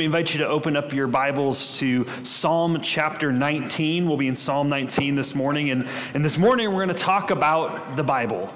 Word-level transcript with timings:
me 0.00 0.06
invite 0.06 0.32
you 0.32 0.38
to 0.38 0.48
open 0.48 0.76
up 0.76 0.94
your 0.94 1.06
Bibles 1.06 1.76
to 1.78 2.06
Psalm 2.22 2.80
chapter 2.80 3.30
19. 3.32 4.08
We'll 4.08 4.16
be 4.16 4.28
in 4.28 4.34
Psalm 4.34 4.70
19 4.70 5.14
this 5.14 5.34
morning. 5.34 5.68
And, 5.68 5.86
and 6.14 6.24
this 6.24 6.38
morning, 6.38 6.68
we're 6.68 6.86
going 6.86 6.88
to 6.88 6.94
talk 6.94 7.30
about 7.30 7.96
the 7.96 8.02
Bible. 8.02 8.50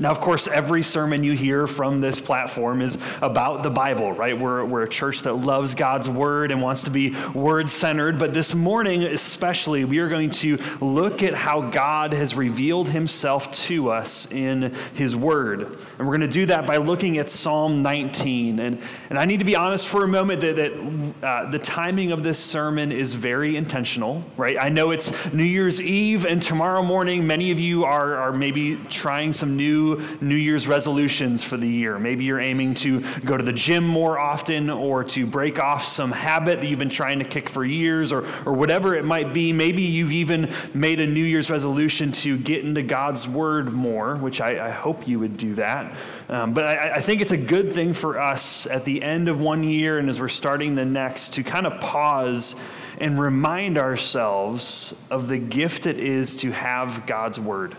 Now, 0.00 0.10
of 0.10 0.20
course, 0.22 0.48
every 0.48 0.82
sermon 0.82 1.24
you 1.24 1.32
hear 1.32 1.66
from 1.66 2.00
this 2.00 2.18
platform 2.18 2.80
is 2.80 2.96
about 3.20 3.62
the 3.62 3.68
Bible, 3.68 4.12
right? 4.14 4.36
We're, 4.36 4.64
we're 4.64 4.84
a 4.84 4.88
church 4.88 5.20
that 5.22 5.34
loves 5.34 5.74
God's 5.74 6.08
word 6.08 6.50
and 6.50 6.62
wants 6.62 6.84
to 6.84 6.90
be 6.90 7.14
word 7.34 7.68
centered. 7.68 8.18
But 8.18 8.32
this 8.32 8.54
morning, 8.54 9.02
especially, 9.02 9.84
we 9.84 9.98
are 9.98 10.08
going 10.08 10.30
to 10.30 10.58
look 10.80 11.22
at 11.22 11.34
how 11.34 11.68
God 11.68 12.14
has 12.14 12.34
revealed 12.34 12.88
himself 12.88 13.52
to 13.52 13.90
us 13.90 14.26
in 14.32 14.74
his 14.94 15.14
word. 15.14 15.78
And 15.98 16.08
we're 16.08 16.16
going 16.16 16.20
to 16.22 16.28
do 16.28 16.46
that 16.46 16.66
by 16.66 16.78
looking 16.78 17.18
at 17.18 17.28
Psalm 17.28 17.82
19. 17.82 18.58
And, 18.58 18.80
and 19.10 19.18
I 19.18 19.26
need 19.26 19.40
to 19.40 19.44
be 19.44 19.54
honest 19.54 19.86
for 19.86 20.02
a 20.02 20.08
moment 20.08 20.40
that, 20.40 20.56
that 20.56 21.22
uh, 21.22 21.50
the 21.50 21.58
timing 21.58 22.10
of 22.10 22.22
this 22.22 22.38
sermon 22.38 22.90
is 22.90 23.12
very 23.12 23.54
intentional, 23.54 24.24
right? 24.38 24.56
I 24.58 24.70
know 24.70 24.92
it's 24.92 25.34
New 25.34 25.44
Year's 25.44 25.78
Eve, 25.78 26.24
and 26.24 26.42
tomorrow 26.42 26.82
morning, 26.82 27.26
many 27.26 27.50
of 27.50 27.60
you 27.60 27.84
are, 27.84 28.16
are 28.16 28.32
maybe 28.32 28.76
trying 28.88 29.34
some 29.34 29.58
new 29.58 29.89
New 30.20 30.36
Year's 30.36 30.66
resolutions 30.66 31.42
for 31.42 31.56
the 31.56 31.68
year. 31.68 31.98
Maybe 31.98 32.24
you're 32.24 32.40
aiming 32.40 32.74
to 32.76 33.00
go 33.20 33.36
to 33.36 33.44
the 33.44 33.52
gym 33.52 33.86
more 33.86 34.18
often 34.18 34.70
or 34.70 35.04
to 35.04 35.26
break 35.26 35.58
off 35.58 35.84
some 35.84 36.12
habit 36.12 36.60
that 36.60 36.68
you've 36.68 36.78
been 36.78 36.90
trying 36.90 37.18
to 37.18 37.24
kick 37.24 37.48
for 37.48 37.64
years 37.64 38.12
or, 38.12 38.24
or 38.44 38.52
whatever 38.52 38.94
it 38.94 39.04
might 39.04 39.32
be. 39.32 39.52
Maybe 39.52 39.82
you've 39.82 40.12
even 40.12 40.52
made 40.74 41.00
a 41.00 41.06
New 41.06 41.24
Year's 41.24 41.50
resolution 41.50 42.12
to 42.12 42.38
get 42.38 42.64
into 42.64 42.82
God's 42.82 43.26
Word 43.28 43.72
more, 43.72 44.16
which 44.16 44.40
I, 44.40 44.68
I 44.68 44.70
hope 44.70 45.06
you 45.06 45.18
would 45.18 45.36
do 45.36 45.54
that. 45.54 45.94
Um, 46.28 46.54
but 46.54 46.64
I, 46.64 46.94
I 46.94 47.00
think 47.00 47.20
it's 47.20 47.32
a 47.32 47.36
good 47.36 47.72
thing 47.72 47.94
for 47.94 48.20
us 48.20 48.66
at 48.66 48.84
the 48.84 49.02
end 49.02 49.28
of 49.28 49.40
one 49.40 49.62
year 49.62 49.98
and 49.98 50.08
as 50.08 50.20
we're 50.20 50.28
starting 50.28 50.74
the 50.74 50.84
next 50.84 51.34
to 51.34 51.42
kind 51.42 51.66
of 51.66 51.80
pause 51.80 52.56
and 52.98 53.18
remind 53.18 53.78
ourselves 53.78 54.94
of 55.10 55.28
the 55.28 55.38
gift 55.38 55.86
it 55.86 55.98
is 55.98 56.36
to 56.36 56.52
have 56.52 57.06
God's 57.06 57.40
Word 57.40 57.74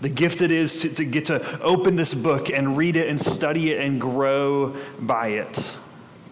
the 0.00 0.08
gift 0.08 0.40
it 0.40 0.50
is 0.50 0.82
to, 0.82 0.88
to 0.90 1.04
get 1.04 1.26
to 1.26 1.60
open 1.60 1.96
this 1.96 2.14
book 2.14 2.50
and 2.50 2.76
read 2.76 2.96
it 2.96 3.08
and 3.08 3.20
study 3.20 3.72
it 3.72 3.80
and 3.80 4.00
grow 4.00 4.76
by 4.98 5.28
it. 5.28 5.76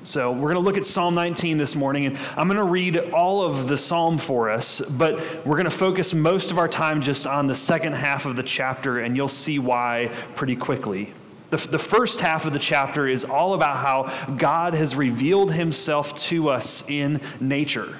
So, 0.02 0.32
we're 0.32 0.52
going 0.52 0.56
to 0.56 0.60
look 0.60 0.76
at 0.76 0.84
Psalm 0.84 1.14
19 1.14 1.56
this 1.56 1.74
morning, 1.74 2.04
and 2.04 2.18
I'm 2.36 2.46
going 2.46 2.58
to 2.58 2.64
read 2.64 2.98
all 3.14 3.42
of 3.42 3.68
the 3.68 3.78
psalm 3.78 4.18
for 4.18 4.50
us, 4.50 4.82
but 4.82 5.46
we're 5.46 5.56
going 5.56 5.64
to 5.64 5.70
focus 5.70 6.12
most 6.12 6.50
of 6.50 6.58
our 6.58 6.68
time 6.68 7.00
just 7.00 7.26
on 7.26 7.46
the 7.46 7.54
second 7.54 7.94
half 7.94 8.26
of 8.26 8.36
the 8.36 8.42
chapter, 8.42 8.98
and 8.98 9.16
you'll 9.16 9.28
see 9.28 9.58
why 9.58 10.10
pretty 10.34 10.56
quickly. 10.56 11.14
The, 11.48 11.56
the 11.56 11.78
first 11.78 12.20
half 12.20 12.44
of 12.44 12.52
the 12.52 12.58
chapter 12.58 13.08
is 13.08 13.24
all 13.24 13.54
about 13.54 13.76
how 13.76 14.34
God 14.34 14.74
has 14.74 14.94
revealed 14.94 15.52
himself 15.52 16.14
to 16.16 16.50
us 16.50 16.84
in 16.86 17.22
nature. 17.40 17.96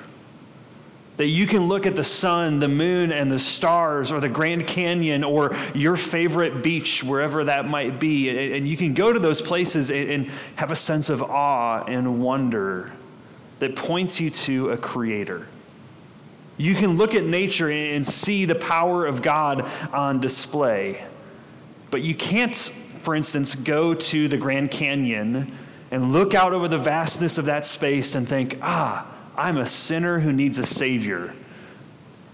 That 1.16 1.28
you 1.28 1.46
can 1.46 1.68
look 1.68 1.86
at 1.86 1.94
the 1.94 2.04
sun, 2.04 2.58
the 2.58 2.68
moon, 2.68 3.12
and 3.12 3.30
the 3.30 3.38
stars, 3.38 4.10
or 4.10 4.18
the 4.18 4.28
Grand 4.28 4.66
Canyon, 4.66 5.22
or 5.22 5.54
your 5.72 5.96
favorite 5.96 6.62
beach, 6.62 7.04
wherever 7.04 7.44
that 7.44 7.68
might 7.68 8.00
be, 8.00 8.52
and 8.54 8.66
you 8.66 8.76
can 8.76 8.94
go 8.94 9.12
to 9.12 9.20
those 9.20 9.40
places 9.40 9.92
and 9.92 10.28
have 10.56 10.72
a 10.72 10.76
sense 10.76 11.08
of 11.08 11.22
awe 11.22 11.84
and 11.84 12.20
wonder 12.20 12.92
that 13.60 13.76
points 13.76 14.18
you 14.18 14.30
to 14.30 14.70
a 14.70 14.76
creator. 14.76 15.46
You 16.56 16.74
can 16.74 16.96
look 16.96 17.14
at 17.14 17.24
nature 17.24 17.70
and 17.70 18.06
see 18.06 18.44
the 18.44 18.54
power 18.54 19.06
of 19.06 19.22
God 19.22 19.68
on 19.92 20.20
display. 20.20 21.04
But 21.90 22.02
you 22.02 22.14
can't, 22.14 22.54
for 22.98 23.14
instance, 23.14 23.54
go 23.54 23.94
to 23.94 24.28
the 24.28 24.36
Grand 24.36 24.70
Canyon 24.70 25.56
and 25.90 26.12
look 26.12 26.34
out 26.34 26.52
over 26.52 26.66
the 26.66 26.78
vastness 26.78 27.38
of 27.38 27.44
that 27.44 27.66
space 27.66 28.14
and 28.14 28.28
think, 28.28 28.58
ah, 28.62 29.06
I'm 29.36 29.58
a 29.58 29.66
sinner 29.66 30.20
who 30.20 30.32
needs 30.32 30.58
a 30.58 30.66
Savior. 30.66 31.34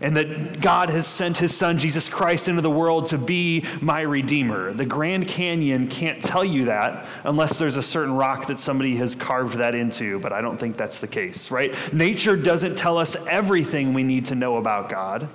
And 0.03 0.17
that 0.17 0.63
God 0.63 0.89
has 0.89 1.07
sent 1.07 1.37
his 1.37 1.55
son, 1.55 1.79
Jesus 1.79 2.09
Christ, 2.09 2.49
into 2.49 2.63
the 2.63 2.71
world 2.71 3.07
to 3.09 3.19
be 3.19 3.67
my 3.83 4.01
Redeemer. 4.01 4.73
The 4.73 4.87
Grand 4.87 5.29
Canyon 5.29 5.89
can't 5.89 6.25
tell 6.25 6.43
you 6.43 6.67
that 6.67 7.07
unless 7.25 7.59
there's 7.59 7.77
a 7.77 7.83
certain 7.83 8.17
rock 8.17 8.47
that 8.47 8.57
somebody 8.57 8.97
has 8.97 9.15
carved 9.15 9.59
that 9.59 9.75
into, 9.75 10.19
but 10.21 10.33
I 10.33 10.41
don't 10.41 10.57
think 10.57 10.79
that's 10.79 11.01
the 11.01 11.07
case, 11.07 11.51
right? 11.51 11.75
Nature 11.93 12.37
doesn't 12.37 12.77
tell 12.77 12.97
us 12.97 13.15
everything 13.29 13.93
we 13.93 14.03
need 14.03 14.25
to 14.27 14.35
know 14.35 14.57
about 14.57 14.89
God. 14.89 15.29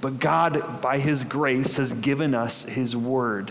But 0.00 0.18
God, 0.18 0.80
by 0.80 0.98
his 0.98 1.24
grace, 1.24 1.76
has 1.76 1.92
given 1.92 2.34
us 2.34 2.64
his 2.64 2.96
word, 2.96 3.50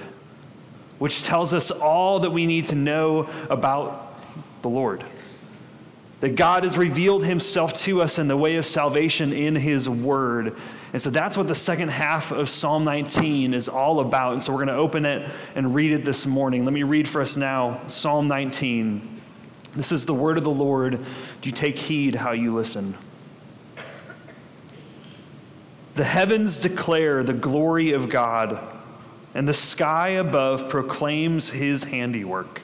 which 0.98 1.24
tells 1.24 1.54
us 1.54 1.70
all 1.70 2.22
that 2.22 2.32
we 2.32 2.48
need 2.48 2.66
to 2.68 2.76
know 2.76 3.30
about 3.52 4.20
the 4.64 4.70
Lord. 4.70 5.04
That 6.26 6.36
God 6.36 6.64
has 6.64 6.76
revealed 6.76 7.24
himself 7.24 7.76
to 7.84 8.02
us 8.02 8.18
in 8.18 8.28
the 8.28 8.36
way 8.36 8.56
of 8.56 8.66
salvation 8.66 9.32
in 9.32 9.56
his 9.56 9.88
word. 9.88 10.58
And 10.92 11.00
so 11.00 11.12
that's 11.12 11.38
what 11.38 11.48
the 11.48 11.54
second 11.54 11.90
half 11.90 12.32
of 12.32 12.50
Psalm 12.50 12.84
19 12.84 13.54
is 13.54 13.70
all 13.70 14.00
about. 14.00 14.34
And 14.34 14.42
so 14.42 14.52
we're 14.52 14.66
going 14.66 14.70
to 14.70 14.74
open 14.74 15.06
it 15.06 15.30
and 15.54 15.76
read 15.76 15.92
it 15.92 16.04
this 16.04 16.26
morning. 16.26 16.66
Let 16.66 16.74
me 16.74 16.82
read 16.82 17.08
for 17.08 17.22
us 17.22 17.38
now 17.38 17.80
Psalm 17.86 18.28
19. 18.28 19.22
This 19.76 19.92
is 19.92 20.08
the 20.08 20.16
word 20.16 20.40
of 20.40 20.44
the 20.44 20.50
Lord. 20.50 20.94
Do 20.94 21.48
you 21.48 21.52
take 21.52 21.78
heed 21.78 22.16
how 22.16 22.32
you 22.32 22.56
listen? 22.56 22.98
The 25.94 26.06
heavens 26.06 26.58
declare 26.58 27.22
the 27.22 27.34
glory 27.34 27.92
of 27.92 28.10
God, 28.10 28.60
and 29.36 29.48
the 29.48 29.54
sky 29.54 30.10
above 30.10 30.70
proclaims 30.70 31.52
his 31.52 31.84
handiwork. 31.84 32.64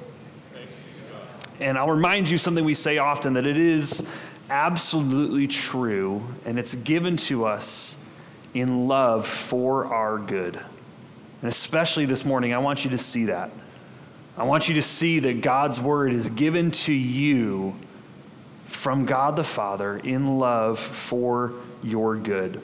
And 1.61 1.77
I'll 1.77 1.91
remind 1.91 2.27
you 2.27 2.39
something 2.39 2.65
we 2.65 2.73
say 2.73 2.97
often 2.97 3.33
that 3.33 3.45
it 3.45 3.57
is 3.57 4.11
absolutely 4.49 5.47
true, 5.47 6.23
and 6.43 6.57
it's 6.57 6.73
given 6.73 7.17
to 7.17 7.45
us 7.45 7.97
in 8.55 8.87
love 8.87 9.27
for 9.27 9.85
our 9.85 10.17
good. 10.17 10.55
And 10.55 11.49
especially 11.49 12.05
this 12.05 12.25
morning, 12.25 12.51
I 12.53 12.57
want 12.57 12.83
you 12.83 12.89
to 12.89 12.97
see 12.97 13.25
that. 13.25 13.51
I 14.35 14.43
want 14.43 14.69
you 14.69 14.75
to 14.75 14.81
see 14.81 15.19
that 15.19 15.41
God's 15.41 15.79
word 15.79 16.13
is 16.13 16.31
given 16.31 16.71
to 16.71 16.93
you 16.93 17.75
from 18.65 19.05
God 19.05 19.35
the 19.35 19.43
Father 19.43 19.97
in 19.97 20.39
love 20.39 20.79
for 20.79 21.53
your 21.83 22.15
good. 22.15 22.59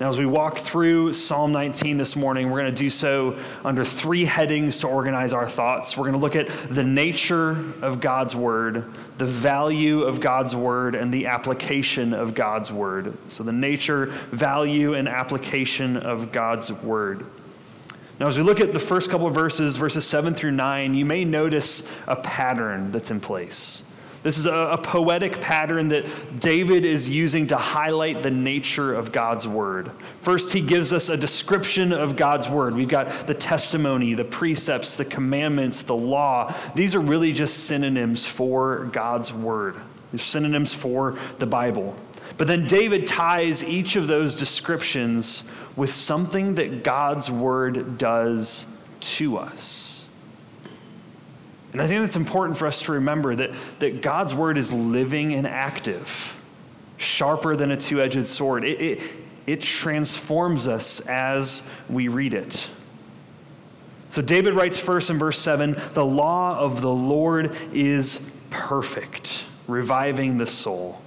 Now, 0.00 0.08
as 0.08 0.16
we 0.16 0.26
walk 0.26 0.58
through 0.58 1.12
Psalm 1.12 1.50
19 1.50 1.96
this 1.96 2.14
morning, 2.14 2.50
we're 2.50 2.60
going 2.60 2.72
to 2.72 2.82
do 2.82 2.88
so 2.88 3.36
under 3.64 3.84
three 3.84 4.24
headings 4.24 4.78
to 4.80 4.86
organize 4.86 5.32
our 5.32 5.48
thoughts. 5.48 5.96
We're 5.96 6.04
going 6.04 6.12
to 6.12 6.20
look 6.20 6.36
at 6.36 6.46
the 6.72 6.84
nature 6.84 7.50
of 7.82 8.00
God's 8.00 8.36
Word, 8.36 8.84
the 9.18 9.26
value 9.26 10.02
of 10.02 10.20
God's 10.20 10.54
Word, 10.54 10.94
and 10.94 11.12
the 11.12 11.26
application 11.26 12.14
of 12.14 12.36
God's 12.36 12.70
Word. 12.70 13.18
So, 13.28 13.42
the 13.42 13.52
nature, 13.52 14.06
value, 14.30 14.94
and 14.94 15.08
application 15.08 15.96
of 15.96 16.30
God's 16.30 16.70
Word. 16.70 17.26
Now, 18.20 18.28
as 18.28 18.38
we 18.38 18.44
look 18.44 18.60
at 18.60 18.72
the 18.72 18.78
first 18.78 19.10
couple 19.10 19.26
of 19.26 19.34
verses, 19.34 19.74
verses 19.74 20.06
7 20.06 20.32
through 20.32 20.52
9, 20.52 20.94
you 20.94 21.04
may 21.04 21.24
notice 21.24 21.90
a 22.06 22.14
pattern 22.14 22.92
that's 22.92 23.10
in 23.10 23.18
place. 23.18 23.82
This 24.22 24.36
is 24.36 24.46
a, 24.46 24.52
a, 24.52 24.78
poetic 24.78 25.40
pattern 25.40 25.88
that 25.88 26.40
David 26.40 26.84
is 26.84 27.08
using 27.08 27.46
to 27.48 27.56
highlight 27.56 28.22
the 28.22 28.30
nature 28.30 28.92
of 28.92 29.12
God's 29.12 29.46
word. 29.46 29.92
First, 30.22 30.52
he 30.52 30.60
gives 30.60 30.92
us 30.92 31.08
a 31.08 31.16
description 31.16 31.92
of 31.92 32.16
God's 32.16 32.48
word. 32.48 32.74
We've 32.74 32.88
got 32.88 33.28
the 33.28 33.34
testimony, 33.34 34.14
the 34.14 34.24
precepts, 34.24 34.96
the 34.96 35.04
commandments, 35.04 35.82
the 35.82 35.94
law. 35.94 36.52
These 36.74 36.96
are 36.96 37.00
really 37.00 37.32
just 37.32 37.64
synonyms 37.64 38.26
for 38.26 38.86
God's 38.86 39.32
word, 39.32 39.76
they're 40.10 40.18
synonyms 40.18 40.74
for 40.74 41.16
the 41.38 41.46
Bible. 41.46 41.94
But 42.36 42.46
then 42.46 42.66
David 42.66 43.06
ties 43.06 43.64
each 43.64 43.96
of 43.96 44.06
those 44.06 44.34
descriptions 44.34 45.44
with 45.76 45.90
something 45.90 46.56
that 46.56 46.82
God's 46.82 47.30
word 47.30 47.98
does 47.98 48.66
to 49.00 49.38
us. 49.38 50.07
And 51.72 51.82
I 51.82 51.86
think 51.86 52.00
that's 52.00 52.16
important 52.16 52.56
for 52.56 52.66
us 52.66 52.80
to 52.82 52.92
remember 52.92 53.36
that, 53.36 53.50
that 53.78 54.00
God's 54.00 54.34
word 54.34 54.56
is 54.56 54.72
living 54.72 55.34
and 55.34 55.46
active, 55.46 56.34
sharper 56.96 57.56
than 57.56 57.70
a 57.70 57.76
two 57.76 58.00
edged 58.00 58.26
sword. 58.26 58.64
It, 58.64 58.80
it, 58.80 59.02
it 59.46 59.62
transforms 59.62 60.66
us 60.66 61.00
as 61.00 61.62
we 61.88 62.08
read 62.08 62.34
it. 62.34 62.70
So 64.10 64.22
David 64.22 64.54
writes 64.54 64.78
first 64.78 65.10
in 65.10 65.18
verse 65.18 65.38
7 65.38 65.76
the 65.92 66.04
law 66.04 66.58
of 66.58 66.80
the 66.80 66.90
Lord 66.90 67.54
is 67.72 68.30
perfect, 68.48 69.44
reviving 69.66 70.38
the 70.38 70.46
soul. 70.46 71.02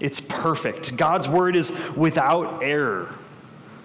It's 0.00 0.20
perfect. 0.20 0.96
God's 0.96 1.28
word 1.28 1.54
is 1.54 1.70
without 1.94 2.62
error. 2.62 3.14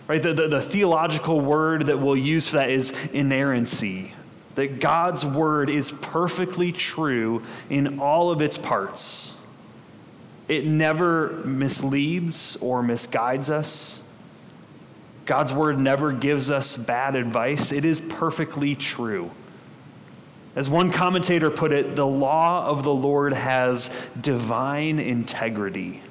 Right? 0.08 0.22
The, 0.22 0.34
the, 0.34 0.48
the 0.48 0.62
theological 0.62 1.42
word 1.42 1.88
that 1.88 2.00
we'll 2.00 2.16
use 2.16 2.48
for 2.48 2.58
that 2.58 2.70
is 2.70 2.92
inerrancy 3.12 4.14
that 4.56 4.80
God's 4.80 5.26
word 5.26 5.70
is 5.70 5.92
perfectly 5.92 6.72
true 6.72 7.44
in 7.70 8.00
all 8.00 8.32
of 8.32 8.42
its 8.42 8.58
parts. 8.58 9.36
It 10.48 10.66
never 10.66 11.30
misleads 11.46 12.56
or 12.62 12.82
misguides 12.82 13.50
us. 13.50 14.02
God's 15.26 15.52
word 15.52 15.80
never 15.80 16.12
gives 16.12 16.52
us 16.52 16.78
bad 16.78 17.16
advice. 17.16 17.72
It 17.72 17.84
is 17.84 18.00
perfectly 18.00 18.76
true. 18.76 19.32
As 20.56 20.70
one 20.70 20.92
commentator 20.92 21.50
put 21.50 21.72
it, 21.72 21.96
the 21.96 22.06
law 22.06 22.68
of 22.68 22.84
the 22.84 22.94
Lord 22.94 23.34
has 23.34 23.90
divine 24.20 25.00
integrity. 25.00 26.02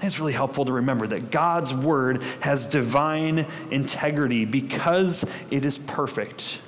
It's 0.00 0.20
really 0.20 0.34
helpful 0.34 0.66
to 0.66 0.72
remember 0.72 1.06
that 1.08 1.30
God's 1.30 1.72
word 1.72 2.22
has 2.40 2.66
divine 2.66 3.46
integrity 3.70 4.44
because 4.44 5.24
it 5.50 5.64
is 5.64 5.78
perfect. 5.78 6.58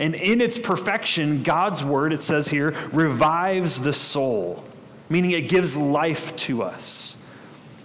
And 0.00 0.14
in 0.14 0.40
its 0.40 0.58
perfection, 0.58 1.42
God's 1.42 1.84
word, 1.84 2.12
it 2.14 2.22
says 2.22 2.48
here, 2.48 2.74
revives 2.90 3.82
the 3.82 3.92
soul, 3.92 4.64
meaning 5.10 5.32
it 5.32 5.50
gives 5.50 5.76
life 5.76 6.34
to 6.36 6.62
us. 6.62 7.18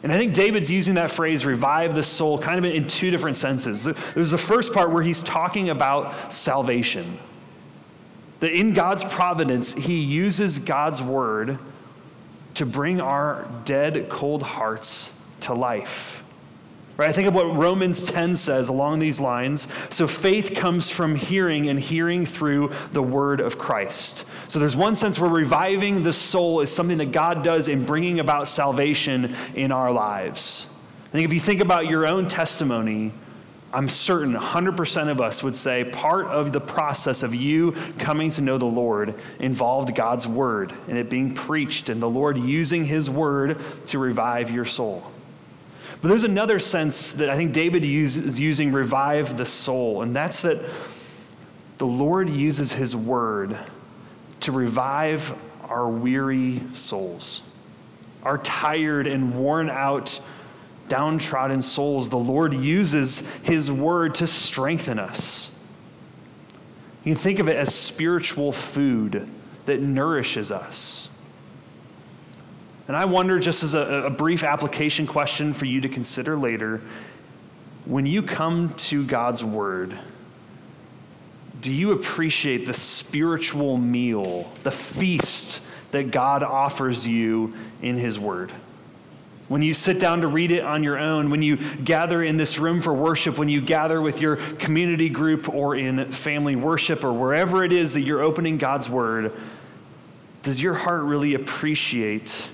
And 0.02 0.14
I 0.14 0.18
think 0.18 0.34
David's 0.34 0.72
using 0.72 0.96
that 0.96 1.12
phrase, 1.12 1.46
revive 1.46 1.94
the 1.94 2.04
soul, 2.04 2.40
kind 2.40 2.58
of 2.58 2.66
in 2.66 2.88
two 2.88 3.12
different 3.12 3.36
senses. 3.36 3.84
There's 3.84 4.32
the 4.32 4.38
first 4.38 4.72
part 4.72 4.92
where 4.92 5.04
he's 5.04 5.22
talking 5.22 5.70
about 5.70 6.32
salvation. 6.32 7.20
That 8.40 8.52
in 8.52 8.74
God's 8.74 9.04
providence, 9.04 9.74
he 9.74 10.00
uses 10.00 10.60
God's 10.60 11.02
word 11.02 11.60
to 12.54 12.66
bring 12.66 13.02
our 13.02 13.46
dead, 13.66 14.10
cold 14.10 14.42
hearts 14.42 15.12
to 15.42 15.54
life. 15.54 16.24
Right? 16.98 17.10
I 17.10 17.12
think 17.12 17.28
of 17.28 17.36
what 17.36 17.58
Romans 17.58 18.04
10 18.04 18.38
says 18.38 18.70
along 18.70 19.00
these 19.00 19.20
lines. 19.20 19.68
So 19.90 20.08
faith 20.08 20.54
comes 20.56 20.90
from 20.90 21.16
hearing, 21.16 21.68
and 21.68 21.78
hearing 21.78 22.26
through 22.26 22.72
the 22.94 23.04
word 23.04 23.42
of 23.42 23.58
Christ. 23.58 24.26
So 24.48 24.60
there's 24.60 24.78
one 24.78 24.96
sense 24.96 25.20
where 25.20 25.30
reviving 25.30 26.04
the 26.04 26.14
soul 26.14 26.62
is 26.62 26.74
something 26.74 26.98
that 27.00 27.12
God 27.12 27.44
does 27.44 27.68
in 27.68 27.86
bringing 27.86 28.20
about 28.20 28.48
salvation 28.48 29.36
in 29.56 29.74
our 29.74 29.92
lives. 29.92 30.68
I 31.08 31.12
think 31.12 31.26
if 31.26 31.34
you 31.34 31.40
think 31.40 31.60
about 31.60 31.88
your 31.88 32.08
own 32.08 32.30
testimony, 32.30 33.12
I'm 33.74 33.90
certain 33.90 34.34
100% 34.34 35.10
of 35.10 35.20
us 35.20 35.44
would 35.44 35.56
say 35.56 35.84
part 35.84 36.28
of 36.28 36.54
the 36.54 36.62
process 36.62 37.24
of 37.24 37.36
you 37.36 37.74
coming 38.00 38.30
to 38.32 38.42
know 38.42 38.58
the 38.58 38.66
Lord 38.66 39.16
involved 39.40 39.94
God's 39.94 40.26
word 40.26 40.74
and 40.88 40.98
it 40.98 41.10
being 41.10 41.34
preached 41.34 41.90
and 41.90 42.02
the 42.02 42.10
Lord 42.10 42.38
using 42.38 42.86
his 42.86 43.10
word 43.10 43.60
to 43.88 44.00
revive 44.00 44.50
your 44.50 44.64
soul. 44.64 45.12
But 46.02 46.10
there's 46.10 46.24
another 46.24 46.60
sense 46.60 47.14
that 47.14 47.30
I 47.30 47.36
think 47.36 47.54
David 47.54 47.84
is 47.84 48.40
using 48.40 48.72
revive 48.72 49.38
the 49.38 49.46
soul, 49.46 50.02
and 50.02 50.16
that's 50.16 50.42
that 50.42 50.64
the 51.78 51.88
Lord 51.88 52.30
uses 52.30 52.74
his 52.74 52.96
word 52.96 53.58
to 54.42 54.52
revive 54.52 55.34
our 55.64 55.88
weary 55.90 56.62
souls, 56.74 57.42
our 58.24 58.38
tired 58.38 59.08
and 59.08 59.36
worn 59.36 59.70
out, 59.70 60.20
downtrodden 60.88 61.62
souls. 61.62 62.10
The 62.10 62.18
Lord 62.18 62.54
uses 62.54 63.22
his 63.44 63.72
word 63.72 64.16
to 64.16 64.28
strengthen 64.28 65.00
us. 65.00 65.52
You 67.04 67.14
can 67.14 67.22
think 67.22 67.40
of 67.40 67.48
it 67.48 67.56
as 67.56 67.74
spiritual 67.74 68.52
food 68.52 69.28
that 69.66 69.82
nourishes 69.82 70.52
us. 70.52 71.10
And 72.88 72.96
I 72.96 73.06
wonder, 73.06 73.40
just 73.40 73.64
as 73.64 73.74
a, 73.74 73.80
a, 73.80 74.10
brief 74.10 74.44
application 74.44 75.08
question 75.08 75.54
for 75.54 75.66
you 75.66 75.82
to 75.82 75.90
consider 75.90 76.38
later, 76.38 76.82
when 77.86 78.06
you 78.06 78.22
come 78.22 78.74
to 78.76 79.04
God's 79.04 79.44
Word, 79.44 79.98
do 81.62 81.74
you 81.74 81.94
appreciate 81.94 82.68
the 82.68 82.76
spiritual 82.76 83.78
meal, 83.78 84.52
the 84.62 84.72
feast 84.72 85.62
that 85.92 86.12
God 86.12 86.44
offers 86.44 87.08
you 87.08 87.56
in 87.82 87.96
His 87.96 88.20
Word? 88.20 88.52
When 89.48 89.64
you 89.64 89.74
sit 89.74 90.00
down 90.00 90.22
to 90.22 90.28
read 90.28 90.52
it 90.52 90.64
on 90.64 90.84
your 90.84 90.98
own, 90.98 91.30
when 91.32 91.42
you 91.42 91.58
gather 91.58 92.24
in 92.24 92.38
this 92.38 92.60
room 92.60 92.82
for 92.82 92.94
worship, 92.94 93.38
when 93.38 93.50
you 93.50 93.62
gather 93.62 94.02
with 94.02 94.22
your 94.22 94.36
community 94.36 95.10
group 95.10 95.50
or 95.50 95.76
in 95.76 96.12
family 96.12 96.56
worship 96.56 97.04
or 97.04 97.14
wherever 97.14 97.64
it 97.64 97.72
is 97.72 97.94
that 97.94 98.02
you're 98.02 98.22
opening 98.22 98.58
God's 98.58 98.90
Word, 98.90 99.32
does 100.44 100.62
your 100.62 100.76
heart 100.76 101.04
really 101.04 101.34
appreciate 101.34 102.50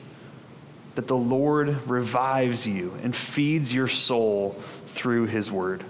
that 0.96 1.08
the 1.08 1.18
Lord 1.18 1.88
revives 1.88 2.68
you 2.68 2.98
and 3.02 3.16
feeds 3.16 3.74
your 3.74 3.88
soul 3.88 4.60
through 4.88 5.28
his 5.28 5.52
word. 5.52 5.84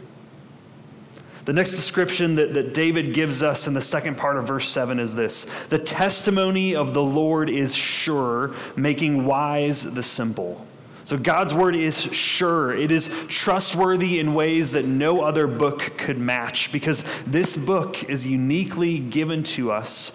The 1.46 1.54
next 1.54 1.72
description 1.72 2.36
that, 2.36 2.54
that 2.54 2.74
David 2.74 3.14
gives 3.14 3.42
us 3.42 3.68
in 3.68 3.74
the 3.74 3.82
second 3.82 4.18
part 4.18 4.38
of 4.38 4.48
verse 4.48 4.70
7 4.70 5.00
is 5.00 5.16
this 5.16 5.46
The 5.70 5.80
testimony 5.80 6.76
of 6.76 6.94
the 6.94 7.04
Lord 7.04 7.50
is 7.50 7.76
sure, 7.76 8.54
making 8.76 9.26
wise 9.26 9.84
the 9.84 10.04
simple. 10.04 10.66
So 11.04 11.18
God's 11.18 11.52
word 11.52 11.76
is 11.76 12.00
sure. 12.00 12.74
It 12.74 12.92
is 12.92 13.10
trustworthy 13.28 14.20
in 14.20 14.36
ways 14.36 14.74
that 14.74 14.86
no 14.86 15.22
other 15.22 15.48
book 15.48 15.98
could 15.98 16.20
match 16.20 16.72
because 16.72 17.04
this 17.26 17.56
book 17.58 18.04
is 18.08 18.28
uniquely 18.28 19.00
given 19.00 19.42
to 19.44 19.72
us 19.72 20.12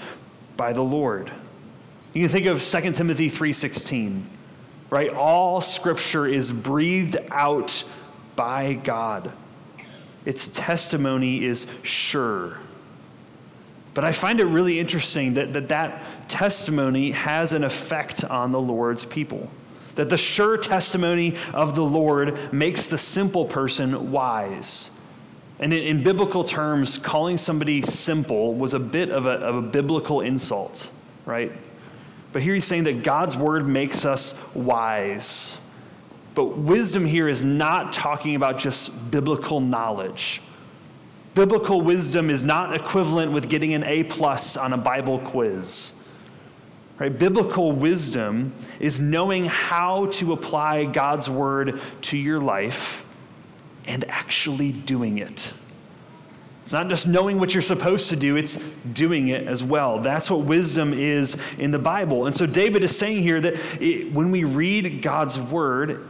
by 0.57 0.73
the 0.73 0.83
Lord. 0.83 1.33
You 2.13 2.23
can 2.23 2.31
think 2.31 2.47
of 2.47 2.63
2 2.63 2.93
Timothy 2.93 3.29
3:16 3.29 4.36
right? 4.91 5.11
All 5.11 5.61
scripture 5.61 6.27
is 6.27 6.53
breathed 6.53 7.17
out 7.31 7.85
by 8.37 8.75
God. 8.75 9.33
Its 10.25 10.49
testimony 10.49 11.45
is 11.45 11.67
sure. 11.83 12.59
But 13.95 14.05
I 14.05 14.13
find 14.13 14.41
it 14.41 14.45
really 14.45 14.79
interesting 14.79 15.35
that 15.35 15.55
that, 15.55 15.69
that 15.69 16.29
testimony 16.29 17.13
has 17.13 17.53
an 17.53 17.65
effect 17.65 18.25
on 18.25 18.53
the 18.53 18.61
Lord's 18.61 19.05
people. 19.05 19.49
That 19.95 20.11
the 20.11 20.19
sure 20.19 20.59
testimony 20.59 21.37
of 21.55 21.75
the 21.75 21.83
Lord 21.83 22.53
makes 22.53 22.89
the 22.89 22.99
simple 22.99 23.47
person 23.47 24.13
wise. 24.13 24.91
And 25.59 25.73
in, 25.73 25.81
in 25.81 26.03
biblical 26.03 26.45
terms, 26.45 26.99
calling 26.99 27.39
somebody 27.39 27.81
simple 27.81 28.53
was 28.53 28.75
a 28.75 28.79
bit 28.79 29.11
of 29.11 29.25
a, 29.25 29.33
of 29.33 29.57
a 29.57 29.63
biblical 29.63 30.21
insult, 30.21 30.91
right? 31.25 31.53
But 32.37 32.43
here 32.43 32.53
he's 32.53 32.67
saying 32.67 32.85
that 32.85 33.03
God's 33.03 33.35
word 33.35 33.67
makes 33.67 34.05
us 34.05 34.35
wise. 34.53 35.57
But 36.35 36.59
wisdom 36.59 37.07
here 37.07 37.29
is 37.29 37.43
not 37.43 37.95
talking 37.95 38.35
about 38.35 38.59
just 38.59 39.11
biblical 39.11 39.59
knowledge. 39.59 40.43
Biblical 41.35 41.81
wisdom 41.81 42.29
is 42.29 42.45
not 42.45 42.77
equivalent 42.77 43.33
with 43.33 43.49
getting 43.49 43.73
an 43.73 43.85
A 43.85 44.03
plus 44.03 44.59
on 44.59 44.75
a 44.75 44.77
Bible 44.77 45.19
quiz. 45.19 45.95
Right? 46.99 47.19
Biblical 47.19 47.73
wisdom 47.73 48.53
is 48.81 49.01
knowing 49.01 49.47
how 49.47 50.09
to 50.09 50.35
apply 50.35 50.85
God's 50.85 51.31
word 51.31 51.81
to 52.03 52.19
your 52.19 52.39
life 52.39 53.07
and 53.87 54.05
actually 54.11 54.73
doing 54.73 55.17
it. 55.17 55.55
It's 56.67 56.73
not 56.73 56.89
just 56.89 57.07
knowing 57.07 57.39
what 57.39 57.55
you're 57.55 57.63
supposed 57.63 58.09
to 58.09 58.17
do, 58.17 58.35
it's 58.35 58.57
doing 58.93 59.29
it 59.29 59.47
as 59.47 59.63
well. 59.63 60.01
That's 60.01 60.29
what 60.29 60.41
wisdom 60.41 60.93
is 60.93 61.37
in 61.61 61.71
the 61.71 61.79
Bible. 61.79 62.27
And 62.27 62.35
so 62.35 62.45
David 62.45 62.83
is 62.83 62.99
saying 62.99 63.23
here 63.23 63.41
that 63.41 63.55
it, 63.81 64.13
when 64.13 64.33
we 64.33 64.43
read 64.43 65.01
God's 65.01 65.39
word, 65.39 66.09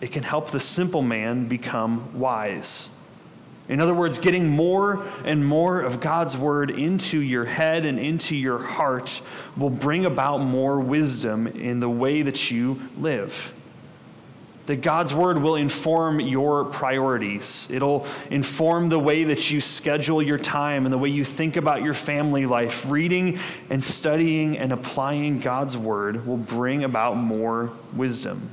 it 0.00 0.12
can 0.12 0.22
help 0.22 0.52
the 0.52 0.60
simple 0.60 1.02
man 1.02 1.48
become 1.48 2.16
wise. 2.20 2.88
In 3.68 3.80
other 3.80 3.94
words, 3.94 4.20
getting 4.20 4.48
more 4.48 5.04
and 5.24 5.44
more 5.44 5.80
of 5.80 5.98
God's 5.98 6.36
word 6.36 6.70
into 6.70 7.20
your 7.20 7.44
head 7.44 7.84
and 7.84 7.98
into 7.98 8.36
your 8.36 8.58
heart 8.58 9.20
will 9.56 9.70
bring 9.70 10.04
about 10.04 10.38
more 10.38 10.78
wisdom 10.78 11.48
in 11.48 11.80
the 11.80 11.90
way 11.90 12.22
that 12.22 12.48
you 12.48 12.80
live. 12.96 13.52
That 14.66 14.80
God's 14.82 15.14
word 15.14 15.40
will 15.40 15.54
inform 15.54 16.18
your 16.18 16.64
priorities. 16.64 17.68
It'll 17.70 18.06
inform 18.30 18.88
the 18.88 18.98
way 18.98 19.24
that 19.24 19.50
you 19.50 19.60
schedule 19.60 20.20
your 20.20 20.38
time 20.38 20.84
and 20.84 20.92
the 20.92 20.98
way 20.98 21.08
you 21.08 21.24
think 21.24 21.56
about 21.56 21.82
your 21.82 21.94
family 21.94 22.46
life. 22.46 22.90
Reading 22.90 23.38
and 23.70 23.82
studying 23.82 24.58
and 24.58 24.72
applying 24.72 25.38
God's 25.38 25.76
word 25.76 26.26
will 26.26 26.36
bring 26.36 26.82
about 26.82 27.16
more 27.16 27.72
wisdom. 27.94 28.50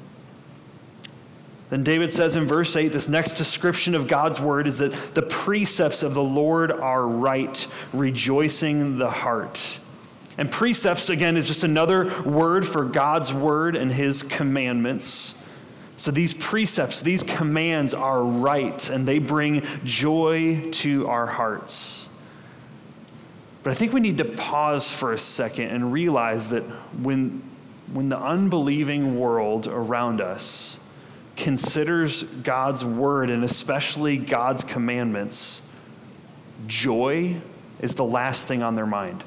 Then 1.71 1.83
David 1.83 2.13
says 2.13 2.35
in 2.35 2.45
verse 2.45 2.75
8, 2.75 2.89
this 2.89 3.09
next 3.09 3.33
description 3.33 3.95
of 3.95 4.07
God's 4.07 4.39
word 4.39 4.67
is 4.67 4.77
that 4.77 5.15
the 5.15 5.23
precepts 5.23 6.03
of 6.03 6.13
the 6.13 6.21
Lord 6.21 6.71
are 6.71 7.07
right, 7.07 7.65
rejoicing 7.91 8.99
the 8.99 9.09
heart. 9.09 9.79
And 10.37 10.51
precepts, 10.51 11.09
again, 11.09 11.35
is 11.37 11.47
just 11.47 11.63
another 11.63 12.21
word 12.21 12.67
for 12.67 12.85
God's 12.85 13.33
word 13.33 13.75
and 13.75 13.91
his 13.91 14.21
commandments. 14.21 15.33
So 15.95 16.11
these 16.11 16.33
precepts, 16.33 17.01
these 17.01 17.23
commands 17.23 17.93
are 17.93 18.23
right, 18.23 18.89
and 18.89 19.07
they 19.07 19.19
bring 19.19 19.65
joy 19.83 20.69
to 20.71 21.07
our 21.07 21.27
hearts. 21.27 22.09
But 23.61 23.71
I 23.71 23.73
think 23.75 23.93
we 23.93 24.01
need 24.01 24.17
to 24.17 24.25
pause 24.25 24.91
for 24.91 25.13
a 25.13 25.17
second 25.17 25.69
and 25.69 25.93
realize 25.93 26.49
that 26.49 26.63
when, 27.01 27.41
when 27.91 28.09
the 28.09 28.19
unbelieving 28.19 29.17
world 29.17 29.67
around 29.67 30.19
us 30.19 30.79
considers 31.37 32.23
God's 32.23 32.83
word 32.83 33.29
and 33.29 33.43
especially 33.43 34.17
God's 34.17 34.63
commandments, 34.63 35.61
joy 36.67 37.37
is 37.79 37.95
the 37.95 38.03
last 38.03 38.47
thing 38.47 38.61
on 38.61 38.75
their 38.75 38.85
mind. 38.85 39.23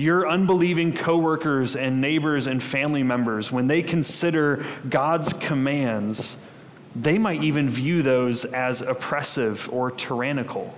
Your 0.00 0.26
unbelieving 0.26 0.94
coworkers 0.94 1.76
and 1.76 2.00
neighbors 2.00 2.46
and 2.46 2.62
family 2.62 3.02
members, 3.02 3.52
when 3.52 3.66
they 3.66 3.82
consider 3.82 4.64
God's 4.88 5.34
commands, 5.34 6.38
they 6.96 7.18
might 7.18 7.42
even 7.42 7.68
view 7.68 8.00
those 8.00 8.46
as 8.46 8.80
oppressive 8.80 9.68
or 9.70 9.90
tyrannical. 9.90 10.74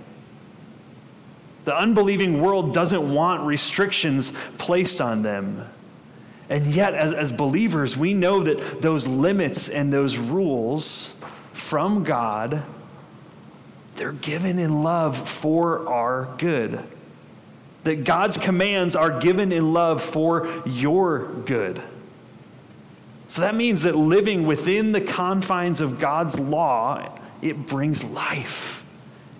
The 1.63 1.73
unbelieving 1.73 2.41
world 2.41 2.73
doesn't 2.73 3.13
want 3.13 3.43
restrictions 3.43 4.33
placed 4.57 4.99
on 4.99 5.21
them. 5.21 5.69
And 6.49 6.65
yet, 6.65 6.93
as, 6.93 7.13
as 7.13 7.31
believers, 7.31 7.95
we 7.95 8.13
know 8.13 8.43
that 8.43 8.81
those 8.81 9.07
limits 9.07 9.69
and 9.69 9.93
those 9.93 10.17
rules 10.17 11.15
from 11.53 12.03
God, 12.03 12.63
they're 13.95 14.11
given 14.11 14.59
in 14.59 14.83
love 14.83 15.29
for 15.29 15.87
our 15.87 16.27
good. 16.37 16.83
That 17.83 18.03
God's 18.03 18.37
commands 18.37 18.95
are 18.95 19.19
given 19.19 19.51
in 19.51 19.73
love 19.73 20.01
for 20.01 20.47
your 20.65 21.25
good. 21.45 21.81
So 23.27 23.41
that 23.41 23.55
means 23.55 23.81
that 23.81 23.95
living 23.95 24.45
within 24.45 24.91
the 24.91 25.01
confines 25.01 25.81
of 25.81 25.99
God's 25.99 26.39
law, 26.39 27.19
it 27.41 27.65
brings 27.65 28.03
life. 28.03 28.85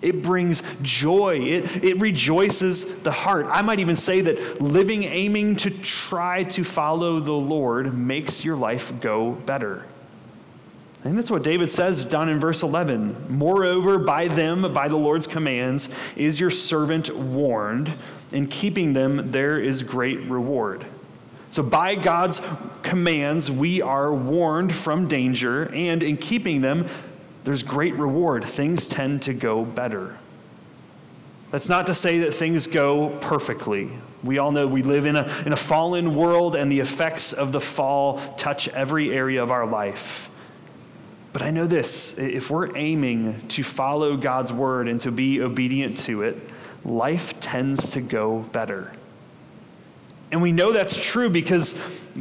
It 0.02 0.20
brings 0.20 0.62
joy. 0.82 1.38
It, 1.40 1.82
it 1.82 2.00
rejoices 2.00 3.00
the 3.02 3.12
heart. 3.12 3.46
I 3.48 3.62
might 3.62 3.78
even 3.78 3.96
say 3.96 4.20
that 4.20 4.60
living 4.60 5.04
aiming 5.04 5.56
to 5.56 5.70
try 5.70 6.44
to 6.44 6.62
follow 6.62 7.20
the 7.20 7.32
Lord 7.32 7.96
makes 7.96 8.44
your 8.44 8.56
life 8.56 8.92
go 9.00 9.30
better. 9.32 9.86
I 11.00 11.04
think 11.04 11.16
that's 11.16 11.30
what 11.30 11.42
David 11.42 11.70
says 11.70 12.04
down 12.04 12.28
in 12.28 12.40
verse 12.40 12.62
11. 12.62 13.26
Moreover, 13.28 13.98
by 13.98 14.26
them, 14.26 14.72
by 14.72 14.88
the 14.88 14.96
Lord's 14.96 15.26
commands, 15.26 15.88
is 16.16 16.40
your 16.40 16.50
servant 16.50 17.14
warned. 17.14 17.92
In 18.32 18.46
keeping 18.46 18.92
them, 18.92 19.30
there 19.30 19.58
is 19.58 19.82
great 19.82 20.20
reward. 20.22 20.86
So, 21.50 21.62
by 21.62 21.94
God's 21.94 22.40
commands, 22.82 23.50
we 23.50 23.80
are 23.80 24.12
warned 24.12 24.74
from 24.74 25.06
danger, 25.06 25.72
and 25.72 26.02
in 26.02 26.16
keeping 26.16 26.62
them, 26.62 26.86
there's 27.44 27.62
great 27.62 27.94
reward. 27.94 28.44
Things 28.44 28.88
tend 28.88 29.22
to 29.22 29.34
go 29.34 29.64
better. 29.64 30.16
That's 31.52 31.68
not 31.68 31.86
to 31.86 31.94
say 31.94 32.20
that 32.20 32.34
things 32.34 32.66
go 32.66 33.10
perfectly. 33.20 33.88
We 34.24 34.38
all 34.38 34.50
know 34.50 34.66
we 34.66 34.82
live 34.82 35.06
in 35.06 35.14
a, 35.14 35.32
in 35.46 35.52
a 35.52 35.56
fallen 35.56 36.16
world, 36.16 36.56
and 36.56 36.72
the 36.72 36.80
effects 36.80 37.32
of 37.32 37.52
the 37.52 37.60
fall 37.60 38.18
touch 38.36 38.66
every 38.68 39.14
area 39.14 39.40
of 39.40 39.52
our 39.52 39.66
life. 39.66 40.30
But 41.32 41.42
I 41.42 41.50
know 41.50 41.66
this 41.66 42.18
if 42.18 42.50
we're 42.50 42.76
aiming 42.76 43.46
to 43.48 43.62
follow 43.62 44.16
God's 44.16 44.52
word 44.52 44.88
and 44.88 45.00
to 45.02 45.12
be 45.12 45.40
obedient 45.40 45.98
to 45.98 46.22
it, 46.22 46.38
life 46.84 47.38
tends 47.40 47.90
to 47.90 48.00
go 48.00 48.40
better. 48.52 48.92
And 50.30 50.42
we 50.42 50.52
know 50.52 50.72
that's 50.72 50.96
true 50.96 51.30
because 51.30 51.76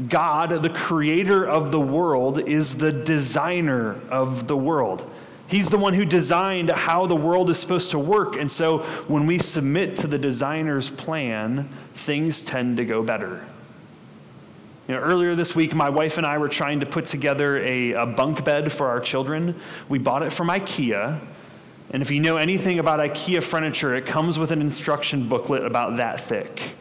God, 0.08 0.50
the 0.62 0.70
creator 0.70 1.46
of 1.46 1.72
the 1.72 1.79
world, 1.79 2.48
is 2.48 2.75
the 2.75 2.91
designer 2.91 4.00
of 4.10 4.48
the 4.48 4.58
world. 4.58 5.10
He's 5.48 5.70
the 5.70 5.77
one 5.77 5.93
who 5.93 6.05
designed 6.05 6.70
how 6.72 7.05
the 7.05 7.15
world 7.15 7.50
is 7.50 7.60
supposed 7.60 7.91
to 7.91 8.00
work. 8.00 8.38
And 8.38 8.50
so 8.50 8.79
when 9.08 9.25
we 9.25 9.38
submit 9.38 9.98
to 9.98 10.08
the 10.08 10.17
designer's 10.17 10.89
plan, 10.89 11.70
things 11.96 12.41
tend 12.41 12.77
to 12.77 12.86
go 12.86 13.03
better. 13.03 13.46
You 14.88 14.96
know, 14.96 15.01
earlier 15.01 15.36
this 15.36 15.55
week, 15.55 15.74
my 15.74 15.89
wife 15.89 16.17
and 16.17 16.25
I 16.25 16.38
were 16.38 16.50
trying 16.50 16.82
to 16.82 16.86
put 16.86 17.05
together 17.05 17.58
a, 17.63 17.93
a 17.93 18.05
bunk 18.05 18.43
bed 18.43 18.72
for 18.72 18.89
our 18.89 19.00
children. 19.00 19.60
We 19.88 19.98
bought 19.98 20.24
it 20.24 20.34
from 20.34 20.50
IKEA. 20.50 21.20
And 21.93 22.01
if 22.01 22.09
you 22.09 22.19
know 22.19 22.38
anything 22.38 22.79
about 22.79 23.00
IKEA 23.00 23.43
furniture, 23.43 23.95
it 23.95 24.07
comes 24.07 24.39
with 24.39 24.51
an 24.51 24.62
instruction 24.62 25.29
booklet 25.29 25.63
about 25.63 25.97
that 25.97 26.19
thick. 26.19 26.75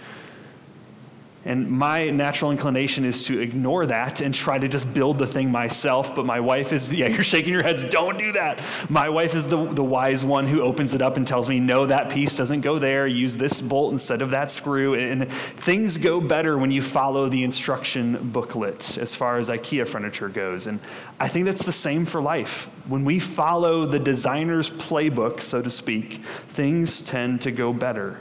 And 1.45 1.69
my 1.69 2.11
natural 2.11 2.53
inclination 2.53 3.05
is 3.05 3.25
to 3.27 3.41
ignore 3.41 3.87
that 3.87 4.21
and 4.21 4.33
try 4.33 4.59
to 4.59 4.69
just 4.69 4.93
build 4.95 5.19
the 5.19 5.27
thing 5.27 5.51
myself. 5.51 6.15
But 6.15 6.25
my 6.25 6.39
wife 6.39 6.73
is, 6.73 6.93
yeah, 6.93 7.09
you're 7.09 7.25
shaking 7.25 7.53
your 7.53 7.65
heads, 7.65 7.83
don't 7.83 8.17
do 8.17 8.33
that. 8.33 8.61
My 8.89 9.09
wife 9.09 9.35
is 9.35 9.49
the, 9.49 9.67
the 9.67 9.83
wise 9.83 10.25
one 10.25 10.47
who 10.47 10.63
opens 10.63 10.95
it 10.95 11.03
up 11.03 11.17
and 11.17 11.27
tells 11.27 11.49
me, 11.49 11.59
no, 11.59 11.87
that 11.87 12.11
piece 12.11 12.37
doesn't 12.37 12.61
go 12.61 12.79
there. 12.79 13.09
Use 13.09 13.37
this 13.37 13.61
bolt 13.61 13.93
instead 13.93 14.23
of 14.23 14.31
that 14.31 14.53
screw. 14.53 14.95
And, 14.95 15.23
and 15.23 15.33
things 15.33 15.99
go 15.99 16.21
better 16.21 16.57
when 16.57 16.71
you 16.71 16.81
follow 16.81 17.29
the 17.29 17.43
instruction 17.43 18.31
booklet 18.31 18.97
as 18.99 19.15
far 19.15 19.39
as 19.39 19.49
IKEA 19.49 19.89
furniture 19.89 20.29
goes. 20.29 20.69
And 20.69 20.79
I 21.19 21.27
think 21.27 21.47
that's 21.47 21.65
the 21.65 21.73
same 21.73 22.05
for 22.05 22.23
life. 22.23 22.69
When 22.87 23.05
we 23.05 23.19
follow 23.19 23.85
the 23.85 23.99
designer's 23.99 24.71
playbook, 24.71 25.41
so 25.41 25.61
to 25.61 25.71
speak, 25.71 26.25
things 26.25 27.03
tend 27.03 27.41
to 27.43 27.51
go 27.51 27.73
better. 27.73 28.21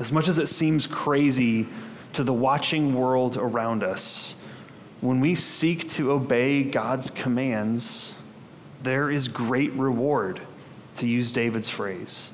As 0.00 0.10
much 0.10 0.28
as 0.28 0.38
it 0.38 0.48
seems 0.48 0.86
crazy 0.86 1.66
to 2.14 2.24
the 2.24 2.32
watching 2.32 2.94
world 2.94 3.36
around 3.36 3.84
us, 3.84 4.34
when 5.02 5.20
we 5.20 5.34
seek 5.34 5.86
to 5.88 6.10
obey 6.10 6.62
God's 6.62 7.10
commands, 7.10 8.14
there 8.82 9.10
is 9.10 9.28
great 9.28 9.72
reward, 9.74 10.40
to 10.94 11.06
use 11.06 11.30
David's 11.30 11.68
phrase. 11.68 12.32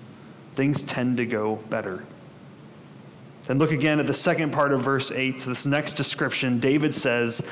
Things 0.55 0.81
tend 0.81 1.17
to 1.17 1.27
go 1.27 1.57
better. 1.69 2.05
And 3.49 3.59
look 3.59 3.73
again 3.73 3.99
at 3.99 4.07
the 4.07 4.15
second 4.15 4.53
part 4.53 4.73
of 4.73 4.81
verse 4.81 5.11
8, 5.11 5.41
to 5.41 5.49
this 5.49 5.67
next 5.67 5.95
description. 5.95 6.61
David 6.61 6.95
says, 6.95 7.43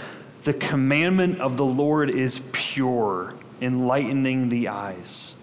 The 0.45 0.55
commandment 0.55 1.41
of 1.41 1.57
the 1.57 1.65
Lord 1.65 2.09
is 2.09 2.41
pure, 2.53 3.35
enlightening 3.61 4.49
the 4.49 4.69
eyes 4.69 5.37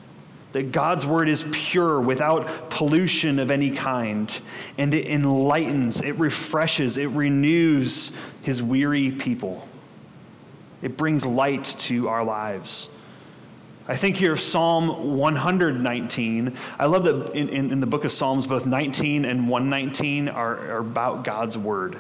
that 0.53 0.72
God's 0.72 1.05
word 1.05 1.29
is 1.29 1.46
pure 1.51 2.00
without 2.00 2.70
pollution 2.70 3.39
of 3.39 3.51
any 3.51 3.72
kind, 3.72 4.39
and 4.77 4.93
it 4.93 5.08
enlightens, 5.08 6.01
it 6.01 6.20
refreshes, 6.20 6.98
it 6.98 7.08
renews 7.08 8.12
his 8.41 8.62
weary 8.62 9.12
people. 9.12 9.67
It 10.81 10.98
brings 10.98 11.25
light 11.25 11.63
to 11.79 12.10
our 12.10 12.24
lives. 12.24 12.89
I 13.88 13.96
think 13.96 14.15
here 14.15 14.31
of 14.31 14.39
Psalm 14.39 15.17
119. 15.17 16.55
I 16.79 16.86
love 16.86 17.03
that 17.03 17.34
in, 17.34 17.50
in, 17.50 17.72
in, 17.72 17.79
the 17.79 17.88
book 17.88 18.05
of 18.05 18.12
Psalms, 18.12 18.48
both 18.48 18.65
19 18.65 19.25
and 19.25 19.50
119 19.50 20.29
are, 20.29 20.72
are 20.72 20.77
about 20.77 21.24
God's 21.24 21.58
word. 21.58 21.98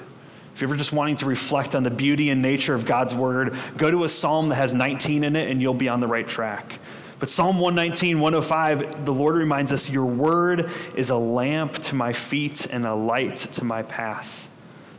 If 0.53 0.61
you're 0.61 0.69
ever 0.69 0.77
just 0.77 0.93
wanting 0.93 1.15
to 1.17 1.25
reflect 1.25 1.75
on 1.75 1.83
the 1.83 1.89
beauty 1.89 2.29
and 2.29 2.41
nature 2.41 2.73
of 2.73 2.85
God's 2.85 3.13
word, 3.13 3.55
go 3.77 3.89
to 3.89 4.03
a 4.03 4.09
psalm 4.09 4.49
that 4.49 4.55
has 4.55 4.73
19 4.73 5.23
in 5.23 5.35
it 5.35 5.49
and 5.49 5.61
you'll 5.61 5.73
be 5.73 5.89
on 5.89 6.01
the 6.01 6.07
right 6.07 6.27
track. 6.27 6.79
But 7.21 7.29
Psalm 7.29 7.59
119, 7.59 8.19
105, 8.19 9.05
the 9.05 9.13
Lord 9.13 9.35
reminds 9.35 9.71
us, 9.71 9.87
Your 9.91 10.07
word 10.07 10.71
is 10.95 11.11
a 11.11 11.15
lamp 11.15 11.73
to 11.83 11.95
my 11.95 12.13
feet 12.13 12.65
and 12.65 12.83
a 12.83 12.95
light 12.95 13.35
to 13.37 13.63
my 13.63 13.83
path. 13.83 14.49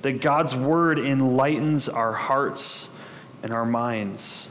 That 0.02 0.21
God's 0.21 0.55
word 0.55 1.00
enlightens 1.00 1.88
our 1.88 2.12
hearts 2.12 2.91
and 3.43 3.52
our 3.52 3.67
minds. 3.67 4.49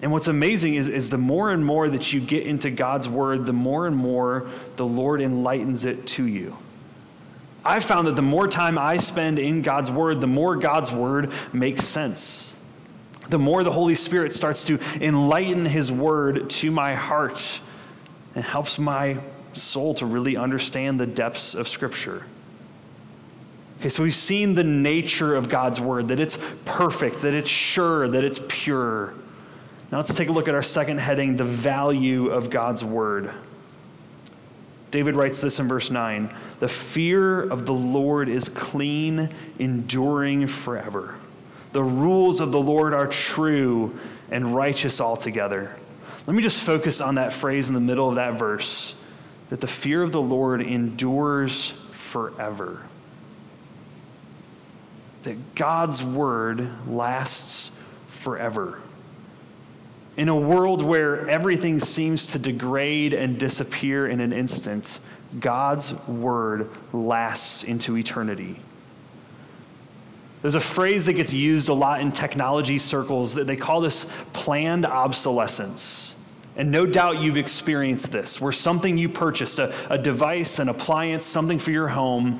And 0.00 0.10
what's 0.10 0.28
amazing 0.28 0.76
is, 0.76 0.88
is 0.88 1.10
the 1.10 1.18
more 1.18 1.50
and 1.50 1.62
more 1.62 1.90
that 1.90 2.14
you 2.14 2.22
get 2.22 2.46
into 2.46 2.70
God's 2.70 3.06
word, 3.06 3.44
the 3.44 3.52
more 3.52 3.86
and 3.86 3.94
more 3.94 4.48
the 4.76 4.86
Lord 4.86 5.20
enlightens 5.20 5.84
it 5.84 6.06
to 6.06 6.24
you. 6.24 6.56
I've 7.66 7.84
found 7.84 8.06
that 8.06 8.16
the 8.16 8.22
more 8.22 8.48
time 8.48 8.78
I 8.78 8.96
spend 8.96 9.38
in 9.38 9.60
God's 9.60 9.90
word, 9.90 10.22
the 10.22 10.26
more 10.26 10.56
God's 10.56 10.90
word 10.90 11.32
makes 11.52 11.84
sense. 11.84 12.55
The 13.28 13.38
more 13.38 13.64
the 13.64 13.72
Holy 13.72 13.94
Spirit 13.94 14.32
starts 14.32 14.64
to 14.66 14.78
enlighten 15.00 15.66
his 15.66 15.90
word 15.90 16.48
to 16.50 16.70
my 16.70 16.94
heart 16.94 17.60
and 18.34 18.44
helps 18.44 18.78
my 18.78 19.18
soul 19.52 19.94
to 19.94 20.06
really 20.06 20.36
understand 20.36 21.00
the 21.00 21.06
depths 21.06 21.54
of 21.54 21.66
Scripture. 21.66 22.24
Okay, 23.80 23.88
so 23.88 24.02
we've 24.02 24.14
seen 24.14 24.54
the 24.54 24.64
nature 24.64 25.34
of 25.34 25.48
God's 25.48 25.80
word, 25.80 26.08
that 26.08 26.20
it's 26.20 26.38
perfect, 26.64 27.22
that 27.22 27.34
it's 27.34 27.50
sure, 27.50 28.08
that 28.08 28.24
it's 28.24 28.40
pure. 28.48 29.14
Now 29.90 29.98
let's 29.98 30.14
take 30.14 30.28
a 30.28 30.32
look 30.32 30.48
at 30.48 30.54
our 30.54 30.62
second 30.62 30.98
heading 30.98 31.36
the 31.36 31.44
value 31.44 32.28
of 32.28 32.50
God's 32.50 32.82
word. 32.82 33.30
David 34.90 35.16
writes 35.16 35.40
this 35.40 35.58
in 35.58 35.68
verse 35.68 35.90
9 35.90 36.34
The 36.60 36.68
fear 36.68 37.42
of 37.42 37.66
the 37.66 37.74
Lord 37.74 38.28
is 38.28 38.48
clean, 38.48 39.30
enduring 39.58 40.46
forever. 40.46 41.16
The 41.72 41.82
rules 41.82 42.40
of 42.40 42.52
the 42.52 42.60
Lord 42.60 42.94
are 42.94 43.06
true 43.06 43.98
and 44.30 44.54
righteous 44.54 45.00
altogether. 45.00 45.76
Let 46.26 46.34
me 46.34 46.42
just 46.42 46.62
focus 46.62 47.00
on 47.00 47.16
that 47.16 47.32
phrase 47.32 47.68
in 47.68 47.74
the 47.74 47.80
middle 47.80 48.08
of 48.08 48.16
that 48.16 48.38
verse 48.38 48.94
that 49.48 49.60
the 49.60 49.66
fear 49.66 50.02
of 50.02 50.10
the 50.12 50.20
Lord 50.20 50.60
endures 50.60 51.72
forever. 51.92 52.82
That 55.22 55.54
God's 55.54 56.02
word 56.02 56.68
lasts 56.88 57.70
forever. 58.08 58.80
In 60.16 60.28
a 60.28 60.36
world 60.36 60.82
where 60.82 61.28
everything 61.28 61.78
seems 61.78 62.26
to 62.26 62.38
degrade 62.38 63.12
and 63.12 63.38
disappear 63.38 64.08
in 64.08 64.20
an 64.20 64.32
instant, 64.32 64.98
God's 65.38 65.92
word 66.08 66.70
lasts 66.92 67.64
into 67.64 67.96
eternity. 67.96 68.60
There's 70.46 70.54
a 70.54 70.60
phrase 70.60 71.06
that 71.06 71.14
gets 71.14 71.32
used 71.32 71.68
a 71.68 71.74
lot 71.74 72.00
in 72.00 72.12
technology 72.12 72.78
circles 72.78 73.34
that 73.34 73.48
they 73.48 73.56
call 73.56 73.80
this 73.80 74.06
planned 74.32 74.86
obsolescence. 74.86 76.14
And 76.54 76.70
no 76.70 76.86
doubt 76.86 77.18
you've 77.18 77.36
experienced 77.36 78.12
this, 78.12 78.40
where 78.40 78.52
something 78.52 78.96
you 78.96 79.08
purchased, 79.08 79.58
a, 79.58 79.74
a 79.90 79.98
device, 79.98 80.60
an 80.60 80.68
appliance, 80.68 81.26
something 81.26 81.58
for 81.58 81.72
your 81.72 81.88
home, 81.88 82.38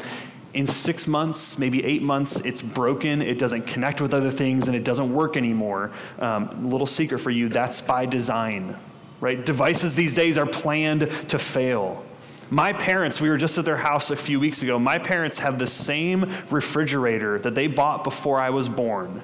in 0.54 0.68
six 0.68 1.08
months, 1.08 1.58
maybe 1.58 1.84
eight 1.84 2.00
months, 2.00 2.38
it's 2.42 2.62
broken, 2.62 3.22
it 3.22 3.40
doesn't 3.40 3.66
connect 3.66 4.00
with 4.00 4.14
other 4.14 4.30
things, 4.30 4.68
and 4.68 4.76
it 4.76 4.84
doesn't 4.84 5.12
work 5.12 5.36
anymore. 5.36 5.90
Um, 6.20 6.70
little 6.70 6.86
secret 6.86 7.18
for 7.18 7.32
you 7.32 7.48
that's 7.48 7.80
by 7.80 8.06
design, 8.06 8.78
right? 9.18 9.44
Devices 9.44 9.96
these 9.96 10.14
days 10.14 10.38
are 10.38 10.46
planned 10.46 11.10
to 11.26 11.40
fail. 11.40 12.05
My 12.50 12.72
parents, 12.72 13.20
we 13.20 13.28
were 13.28 13.36
just 13.36 13.58
at 13.58 13.64
their 13.64 13.76
house 13.76 14.10
a 14.10 14.16
few 14.16 14.38
weeks 14.38 14.62
ago. 14.62 14.78
My 14.78 14.98
parents 14.98 15.38
have 15.40 15.58
the 15.58 15.66
same 15.66 16.32
refrigerator 16.50 17.38
that 17.40 17.54
they 17.54 17.66
bought 17.66 18.04
before 18.04 18.38
I 18.38 18.50
was 18.50 18.68
born. 18.68 19.22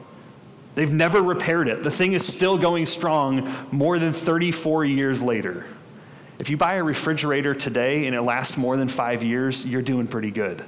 They've 0.74 0.92
never 0.92 1.22
repaired 1.22 1.68
it. 1.68 1.82
The 1.82 1.90
thing 1.90 2.14
is 2.14 2.26
still 2.26 2.58
going 2.58 2.86
strong 2.86 3.52
more 3.70 3.98
than 3.98 4.12
34 4.12 4.84
years 4.86 5.22
later. 5.22 5.66
If 6.38 6.50
you 6.50 6.56
buy 6.56 6.74
a 6.74 6.82
refrigerator 6.82 7.54
today 7.54 8.06
and 8.06 8.16
it 8.16 8.22
lasts 8.22 8.56
more 8.56 8.76
than 8.76 8.88
five 8.88 9.22
years, 9.22 9.64
you're 9.64 9.82
doing 9.82 10.06
pretty 10.06 10.30
good 10.30 10.64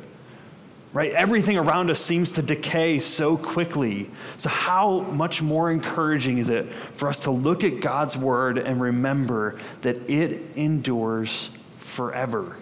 right? 0.95 1.13
Everything 1.13 1.59
around 1.59 1.91
us 1.91 1.99
seems 1.99 2.33
to 2.33 2.43
decay 2.43 3.01
so 3.01 3.37
quickly. 3.37 4.09
So, 4.39 4.49
how 4.49 5.01
much 5.01 5.43
more 5.43 5.71
encouraging 5.71 6.39
is 6.39 6.49
it 6.49 6.73
for 6.73 7.09
us 7.09 7.19
to 7.21 7.31
look 7.33 7.65
at 7.65 7.81
God's 7.81 8.17
word 8.17 8.57
and 8.57 8.81
remember 8.81 9.59
that 9.83 10.09
it 10.09 10.41
endures 10.57 11.51
forever? 11.95 12.57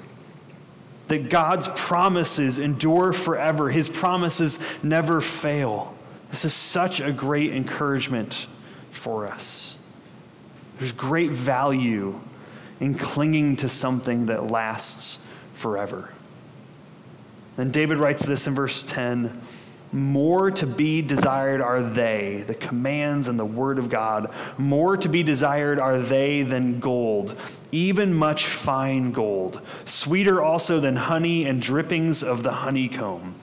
That 1.08 1.30
God's 1.30 1.68
promises 1.68 2.58
endure 2.58 3.12
forever, 3.12 3.70
His 3.70 3.88
promises 3.88 4.58
never 4.82 5.20
fail. 5.20 5.94
This 6.30 6.44
is 6.44 6.54
such 6.54 7.00
a 7.00 7.12
great 7.12 7.52
encouragement 7.52 8.46
for 8.90 9.26
us. 9.26 9.78
There's 10.78 10.92
great 10.92 11.30
value 11.30 12.20
in 12.80 12.94
clinging 12.94 13.56
to 13.56 13.68
something 13.68 14.26
that 14.26 14.50
lasts 14.50 15.24
forever. 15.54 16.12
Then 17.56 17.70
David 17.70 17.98
writes 17.98 18.24
this 18.24 18.46
in 18.46 18.54
verse 18.54 18.82
10 18.82 19.40
More 19.94 20.50
to 20.50 20.66
be 20.66 21.02
desired 21.02 21.60
are 21.60 21.82
they, 21.82 22.44
the 22.46 22.54
commands 22.54 23.28
and 23.28 23.38
the 23.38 23.44
word 23.44 23.78
of 23.78 23.90
God. 23.90 24.32
More 24.56 24.96
to 24.96 25.08
be 25.08 25.22
desired 25.22 25.78
are 25.78 25.98
they 25.98 26.42
than 26.42 26.80
gold, 26.80 27.38
even 27.70 28.14
much 28.14 28.46
fine 28.46 29.12
gold. 29.12 29.60
Sweeter 29.84 30.42
also 30.42 30.80
than 30.80 30.96
honey 30.96 31.44
and 31.44 31.60
drippings 31.60 32.22
of 32.22 32.42
the 32.42 32.52
honeycomb. 32.52 33.34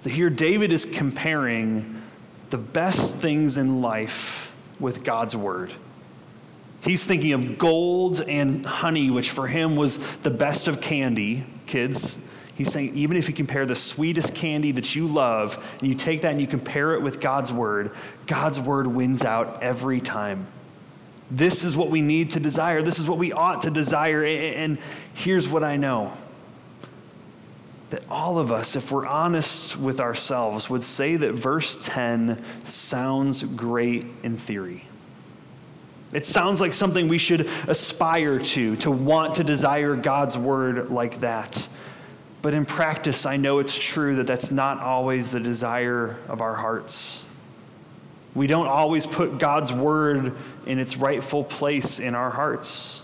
So 0.00 0.08
here, 0.08 0.30
David 0.30 0.72
is 0.72 0.86
comparing 0.86 2.02
the 2.48 2.58
best 2.58 3.16
things 3.16 3.58
in 3.58 3.82
life 3.82 4.52
with 4.80 5.04
God's 5.04 5.36
word. 5.36 5.72
He's 6.82 7.06
thinking 7.06 7.32
of 7.32 7.58
gold 7.58 8.20
and 8.22 8.64
honey, 8.64 9.10
which 9.10 9.30
for 9.30 9.48
him 9.48 9.76
was 9.76 9.98
the 10.18 10.30
best 10.30 10.68
of 10.68 10.80
candy, 10.80 11.46
kids. 11.66 12.18
He's 12.54 12.72
saying, 12.72 12.94
even 12.94 13.16
if 13.16 13.28
you 13.28 13.34
compare 13.34 13.66
the 13.66 13.74
sweetest 13.74 14.34
candy 14.34 14.72
that 14.72 14.94
you 14.94 15.08
love, 15.08 15.62
and 15.80 15.88
you 15.88 15.94
take 15.94 16.22
that 16.22 16.32
and 16.32 16.40
you 16.40 16.46
compare 16.46 16.94
it 16.94 17.02
with 17.02 17.20
God's 17.20 17.52
word, 17.52 17.90
God's 18.26 18.60
word 18.60 18.86
wins 18.86 19.24
out 19.24 19.62
every 19.62 20.00
time. 20.00 20.46
This 21.30 21.64
is 21.64 21.76
what 21.76 21.90
we 21.90 22.00
need 22.00 22.32
to 22.32 22.40
desire. 22.40 22.82
This 22.82 22.98
is 22.98 23.08
what 23.08 23.18
we 23.18 23.32
ought 23.32 23.62
to 23.62 23.70
desire. 23.70 24.24
And 24.24 24.78
here's 25.14 25.48
what 25.48 25.64
I 25.64 25.76
know 25.76 26.12
that 27.90 28.02
all 28.10 28.38
of 28.38 28.50
us, 28.50 28.74
if 28.74 28.90
we're 28.90 29.06
honest 29.06 29.76
with 29.76 30.00
ourselves, 30.00 30.68
would 30.68 30.82
say 30.82 31.14
that 31.14 31.32
verse 31.32 31.78
10 31.80 32.42
sounds 32.64 33.44
great 33.44 34.06
in 34.24 34.36
theory. 34.36 34.84
It 36.12 36.26
sounds 36.26 36.60
like 36.60 36.72
something 36.72 37.06
we 37.06 37.18
should 37.18 37.48
aspire 37.68 38.38
to, 38.38 38.76
to 38.76 38.90
want 38.90 39.36
to 39.36 39.44
desire 39.44 39.94
God's 39.94 40.36
word 40.36 40.90
like 40.90 41.20
that. 41.20 41.68
But 42.44 42.52
in 42.52 42.66
practice, 42.66 43.24
I 43.24 43.38
know 43.38 43.58
it's 43.58 43.74
true 43.74 44.16
that 44.16 44.26
that's 44.26 44.50
not 44.50 44.78
always 44.78 45.30
the 45.30 45.40
desire 45.40 46.18
of 46.28 46.42
our 46.42 46.54
hearts. 46.54 47.24
We 48.34 48.46
don't 48.46 48.66
always 48.66 49.06
put 49.06 49.38
God's 49.38 49.72
word 49.72 50.34
in 50.66 50.78
its 50.78 50.98
rightful 50.98 51.42
place 51.42 51.98
in 51.98 52.14
our 52.14 52.28
hearts. 52.28 53.00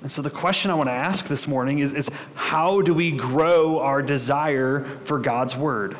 And 0.00 0.10
so, 0.10 0.22
the 0.22 0.30
question 0.30 0.70
I 0.70 0.74
want 0.74 0.88
to 0.88 0.94
ask 0.94 1.26
this 1.26 1.46
morning 1.46 1.80
is, 1.80 1.92
is 1.92 2.08
how 2.34 2.80
do 2.80 2.94
we 2.94 3.12
grow 3.12 3.80
our 3.80 4.00
desire 4.00 4.86
for 5.04 5.18
God's 5.18 5.54
word? 5.54 5.98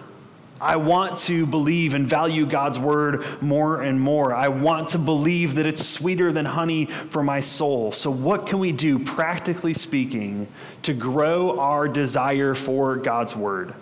I 0.60 0.76
want 0.76 1.18
to 1.20 1.46
believe 1.46 1.94
and 1.94 2.06
value 2.06 2.44
God's 2.44 2.78
word 2.78 3.24
more 3.40 3.80
and 3.80 3.98
more. 3.98 4.34
I 4.34 4.48
want 4.48 4.88
to 4.88 4.98
believe 4.98 5.54
that 5.54 5.66
it's 5.66 5.86
sweeter 5.86 6.32
than 6.32 6.44
honey 6.44 6.84
for 6.86 7.22
my 7.22 7.40
soul. 7.40 7.92
So, 7.92 8.10
what 8.10 8.46
can 8.46 8.58
we 8.58 8.70
do, 8.70 8.98
practically 8.98 9.72
speaking, 9.72 10.48
to 10.82 10.92
grow 10.92 11.58
our 11.58 11.88
desire 11.88 12.54
for 12.54 12.96
God's 12.96 13.34
word? 13.34 13.74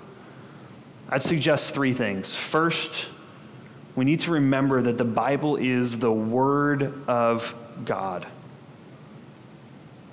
I'd 1.09 1.25
suggest 1.25 1.75
three 1.75 1.95
things. 1.95 2.37
First, 2.37 3.09
we 3.97 4.05
need 4.05 4.21
to 4.21 4.33
remember 4.33 4.81
that 4.83 4.99
the 4.99 5.05
Bible 5.05 5.57
is 5.57 5.99
the 5.99 6.13
word 6.13 6.93
of 7.09 7.55
God. 7.85 8.25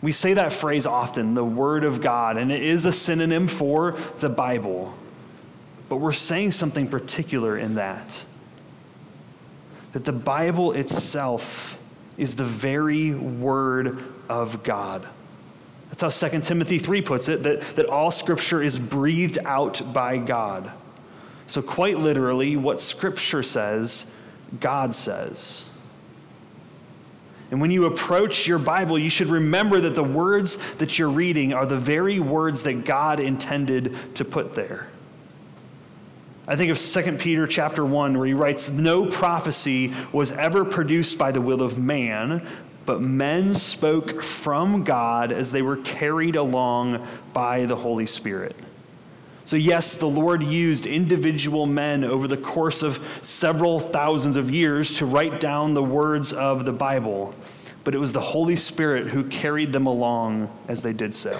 We 0.01 0.11
say 0.11 0.33
that 0.33 0.51
phrase 0.51 0.85
often, 0.85 1.35
the 1.35 1.45
word 1.45 1.83
of 1.83 2.01
God, 2.01 2.37
and 2.37 2.51
it 2.51 2.63
is 2.63 2.85
a 2.85 2.91
synonym 2.91 3.47
for 3.47 3.95
the 4.19 4.29
Bible. 4.29 4.95
But 5.89 5.97
we're 5.97 6.13
saying 6.13 6.51
something 6.51 6.87
particular 6.87 7.57
in 7.57 7.75
that. 7.75 8.23
That 9.93 10.05
the 10.05 10.11
Bible 10.11 10.71
itself 10.71 11.77
is 12.17 12.35
the 12.35 12.45
very 12.45 13.11
Word 13.11 14.03
of 14.29 14.63
God. 14.63 15.07
That's 15.89 16.21
how 16.21 16.29
2 16.29 16.41
Timothy 16.41 16.79
3 16.79 17.01
puts 17.01 17.29
it 17.29 17.43
that, 17.43 17.61
that 17.75 17.85
all 17.85 18.11
Scripture 18.11 18.61
is 18.61 18.79
breathed 18.79 19.37
out 19.45 19.93
by 19.93 20.17
God. 20.17 20.71
So, 21.47 21.61
quite 21.61 21.99
literally, 21.99 22.57
what 22.57 22.79
Scripture 22.79 23.43
says, 23.43 24.11
God 24.59 24.95
says. 24.95 25.65
And 27.51 27.61
when 27.61 27.69
you 27.69 27.85
approach 27.85 28.47
your 28.47 28.57
Bible, 28.57 28.97
you 28.97 29.11
should 29.11 29.27
remember 29.27 29.79
that 29.81 29.93
the 29.93 30.03
words 30.03 30.57
that 30.75 30.97
you're 30.97 31.09
reading 31.09 31.53
are 31.53 31.65
the 31.65 31.77
very 31.77 32.19
words 32.19 32.63
that 32.63 32.83
God 32.85 33.19
intended 33.19 34.15
to 34.15 34.25
put 34.25 34.55
there. 34.55 34.89
I 36.47 36.55
think 36.55 36.71
of 36.71 36.79
2 36.79 37.13
Peter 37.13 37.47
chapter 37.47 37.83
1 37.83 38.17
where 38.17 38.27
he 38.27 38.33
writes 38.33 38.69
no 38.69 39.07
prophecy 39.07 39.93
was 40.11 40.31
ever 40.31 40.63
produced 40.63 41.17
by 41.17 41.31
the 41.31 41.41
will 41.41 41.61
of 41.61 41.79
man, 41.79 42.47
but 42.85 43.01
men 43.01 43.55
spoke 43.55 44.21
from 44.21 44.83
God 44.83 45.31
as 45.31 45.51
they 45.51 45.63
were 45.63 45.77
carried 45.77 46.35
along 46.35 47.07
by 47.33 47.65
the 47.65 47.75
Holy 47.75 48.05
Spirit. 48.05 48.55
So, 49.43 49.57
yes, 49.57 49.95
the 49.95 50.07
Lord 50.07 50.43
used 50.43 50.85
individual 50.85 51.65
men 51.65 52.03
over 52.03 52.27
the 52.27 52.37
course 52.37 52.83
of 52.83 52.99
several 53.21 53.79
thousands 53.79 54.37
of 54.37 54.49
years 54.49 54.97
to 54.97 55.05
write 55.05 55.39
down 55.39 55.73
the 55.73 55.83
words 55.83 56.33
of 56.33 56.65
the 56.65 56.73
Bible, 56.73 57.33
but 57.83 57.93
it 57.93 57.99
was 57.99 58.13
the 58.13 58.21
Holy 58.21 58.55
Spirit 58.55 59.07
who 59.07 59.23
carried 59.23 59.71
them 59.71 59.85
along 59.85 60.49
as 60.67 60.81
they 60.81 60.93
did 60.93 61.13
so. 61.13 61.39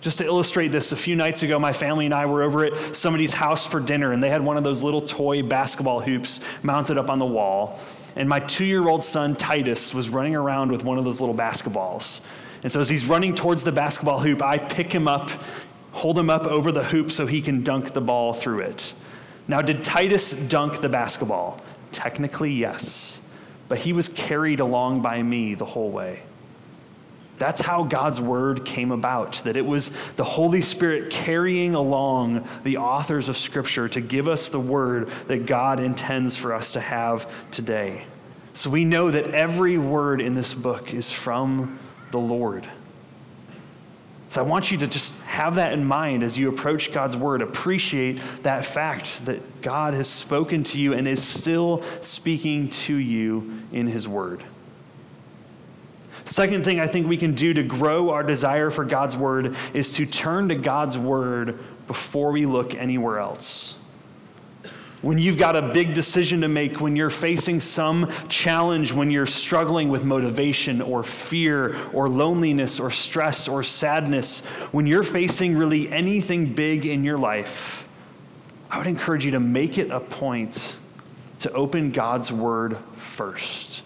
Just 0.00 0.18
to 0.18 0.24
illustrate 0.24 0.68
this, 0.68 0.92
a 0.92 0.96
few 0.96 1.14
nights 1.14 1.42
ago, 1.42 1.58
my 1.58 1.72
family 1.72 2.06
and 2.06 2.14
I 2.14 2.26
were 2.26 2.42
over 2.42 2.64
at 2.64 2.96
somebody's 2.96 3.34
house 3.34 3.66
for 3.66 3.80
dinner, 3.80 4.12
and 4.12 4.22
they 4.22 4.30
had 4.30 4.42
one 4.42 4.56
of 4.56 4.64
those 4.64 4.82
little 4.82 5.02
toy 5.02 5.42
basketball 5.42 6.00
hoops 6.00 6.40
mounted 6.62 6.96
up 6.96 7.10
on 7.10 7.18
the 7.18 7.26
wall. 7.26 7.78
And 8.16 8.28
my 8.28 8.40
two 8.40 8.64
year 8.64 8.88
old 8.88 9.02
son, 9.02 9.36
Titus, 9.36 9.92
was 9.92 10.08
running 10.08 10.34
around 10.34 10.72
with 10.72 10.84
one 10.84 10.98
of 10.98 11.04
those 11.04 11.20
little 11.20 11.34
basketballs. 11.34 12.20
And 12.62 12.72
so 12.72 12.80
as 12.80 12.88
he's 12.88 13.04
running 13.04 13.34
towards 13.34 13.62
the 13.62 13.72
basketball 13.72 14.20
hoop, 14.20 14.42
I 14.42 14.58
pick 14.58 14.92
him 14.92 15.06
up 15.06 15.30
hold 15.92 16.18
him 16.18 16.30
up 16.30 16.46
over 16.46 16.72
the 16.72 16.84
hoop 16.84 17.10
so 17.10 17.26
he 17.26 17.40
can 17.42 17.62
dunk 17.62 17.92
the 17.92 18.00
ball 18.00 18.32
through 18.32 18.60
it. 18.60 18.92
Now, 19.48 19.60
did 19.60 19.82
Titus 19.82 20.32
dunk 20.32 20.80
the 20.80 20.88
basketball? 20.88 21.60
Technically, 21.92 22.52
yes. 22.52 23.20
But 23.68 23.78
he 23.78 23.92
was 23.92 24.08
carried 24.08 24.60
along 24.60 25.02
by 25.02 25.22
me 25.22 25.54
the 25.54 25.64
whole 25.64 25.90
way. 25.90 26.22
That's 27.40 27.62
how 27.62 27.84
God's 27.84 28.20
word 28.20 28.66
came 28.66 28.92
about, 28.92 29.40
that 29.44 29.56
it 29.56 29.64
was 29.64 29.90
the 30.16 30.24
Holy 30.24 30.60
Spirit 30.60 31.08
carrying 31.08 31.74
along 31.74 32.46
the 32.64 32.76
authors 32.76 33.30
of 33.30 33.36
Scripture 33.38 33.88
to 33.88 34.02
give 34.02 34.28
us 34.28 34.50
the 34.50 34.60
word 34.60 35.08
that 35.26 35.46
God 35.46 35.80
intends 35.80 36.36
for 36.36 36.52
us 36.52 36.72
to 36.72 36.80
have 36.80 37.26
today. 37.50 38.04
So 38.52 38.68
we 38.68 38.84
know 38.84 39.10
that 39.10 39.32
every 39.32 39.78
word 39.78 40.20
in 40.20 40.34
this 40.34 40.52
book 40.52 40.92
is 40.92 41.10
from 41.10 41.78
the 42.10 42.18
Lord. 42.18 42.68
So 44.28 44.40
I 44.40 44.44
want 44.44 44.70
you 44.70 44.76
to 44.76 44.86
just 44.86 45.14
have 45.20 45.54
that 45.54 45.72
in 45.72 45.82
mind 45.82 46.22
as 46.22 46.36
you 46.36 46.50
approach 46.50 46.92
God's 46.92 47.16
word. 47.16 47.40
Appreciate 47.40 48.20
that 48.42 48.66
fact 48.66 49.24
that 49.24 49.62
God 49.62 49.94
has 49.94 50.08
spoken 50.08 50.62
to 50.64 50.78
you 50.78 50.92
and 50.92 51.08
is 51.08 51.22
still 51.22 51.82
speaking 52.02 52.68
to 52.68 52.94
you 52.94 53.62
in 53.72 53.86
his 53.86 54.06
word. 54.06 54.44
Second 56.30 56.64
thing 56.64 56.78
I 56.78 56.86
think 56.86 57.08
we 57.08 57.16
can 57.16 57.34
do 57.34 57.52
to 57.52 57.64
grow 57.64 58.10
our 58.10 58.22
desire 58.22 58.70
for 58.70 58.84
God's 58.84 59.16
word 59.16 59.56
is 59.74 59.92
to 59.94 60.06
turn 60.06 60.48
to 60.50 60.54
God's 60.54 60.96
word 60.96 61.58
before 61.88 62.30
we 62.30 62.46
look 62.46 62.74
anywhere 62.74 63.18
else 63.18 63.76
when 65.02 65.18
you've 65.18 65.38
got 65.38 65.56
a 65.56 65.62
big 65.62 65.94
decision 65.94 66.42
to 66.42 66.48
make, 66.48 66.80
when 66.80 66.94
you're 66.94 67.08
facing 67.08 67.58
some 67.58 68.12
challenge, 68.28 68.92
when 68.92 69.10
you're 69.10 69.24
struggling 69.24 69.88
with 69.88 70.04
motivation 70.04 70.82
or 70.82 71.02
fear 71.02 71.74
or 71.94 72.06
loneliness 72.06 72.78
or 72.78 72.90
stress 72.90 73.48
or 73.48 73.62
sadness, 73.62 74.44
when 74.72 74.86
you're 74.86 75.02
facing 75.02 75.56
really 75.56 75.90
anything 75.90 76.52
big 76.52 76.84
in 76.84 77.02
your 77.02 77.16
life, 77.16 77.88
I 78.70 78.76
would 78.76 78.86
encourage 78.86 79.24
you 79.24 79.30
to 79.30 79.40
make 79.40 79.78
it 79.78 79.90
a 79.90 80.00
point 80.00 80.76
to 81.38 81.50
open 81.52 81.92
God's 81.92 82.30
Word 82.30 82.76
first. 82.96 83.80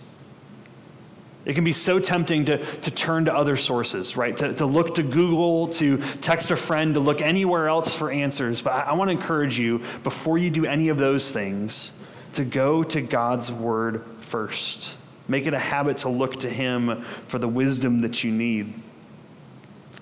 It 1.45 1.55
can 1.55 1.65
be 1.65 1.73
so 1.73 1.99
tempting 1.99 2.47
to, 2.47 2.59
to 2.59 2.91
turn 2.91 3.27
to 3.27 3.35
other 3.35 3.57
sources, 3.57 4.17
right? 4.17 4.37
To, 4.39 4.55
to 4.55 4.67
look 4.67 4.95
to 4.95 5.03
Google, 5.03 5.69
to 5.69 5.99
text 6.21 6.51
a 6.51 6.57
friend, 6.57 6.95
to 6.95 7.01
look 7.01 7.21
anywhere 7.21 7.69
else 7.69 7.95
for 7.95 8.11
answers. 8.11 8.63
But 8.63 8.73
I, 8.73 8.81
I 8.81 8.93
want 8.95 9.09
to 9.09 9.13
encourage 9.13 9.59
you, 9.59 9.83
before 10.03 10.39
you 10.39 10.51
do 10.51 10.65
any 10.65 10.89
of 10.89 10.97
those 10.97 11.31
things, 11.31 11.93
to 12.33 12.45
go 12.45 12.83
to 12.83 13.01
God's 13.01 13.53
Word 13.53 14.05
first. 14.21 14.97
Make 15.29 15.47
it 15.47 15.55
a 15.55 15.59
habit 15.59 15.99
to 15.99 16.09
look 16.09 16.41
to 16.41 16.51
Him 16.51 17.03
for 17.29 17.39
the 17.39 17.49
wisdom 17.49 18.01
that 18.01 18.25
you 18.25 18.31
need. 18.31 18.73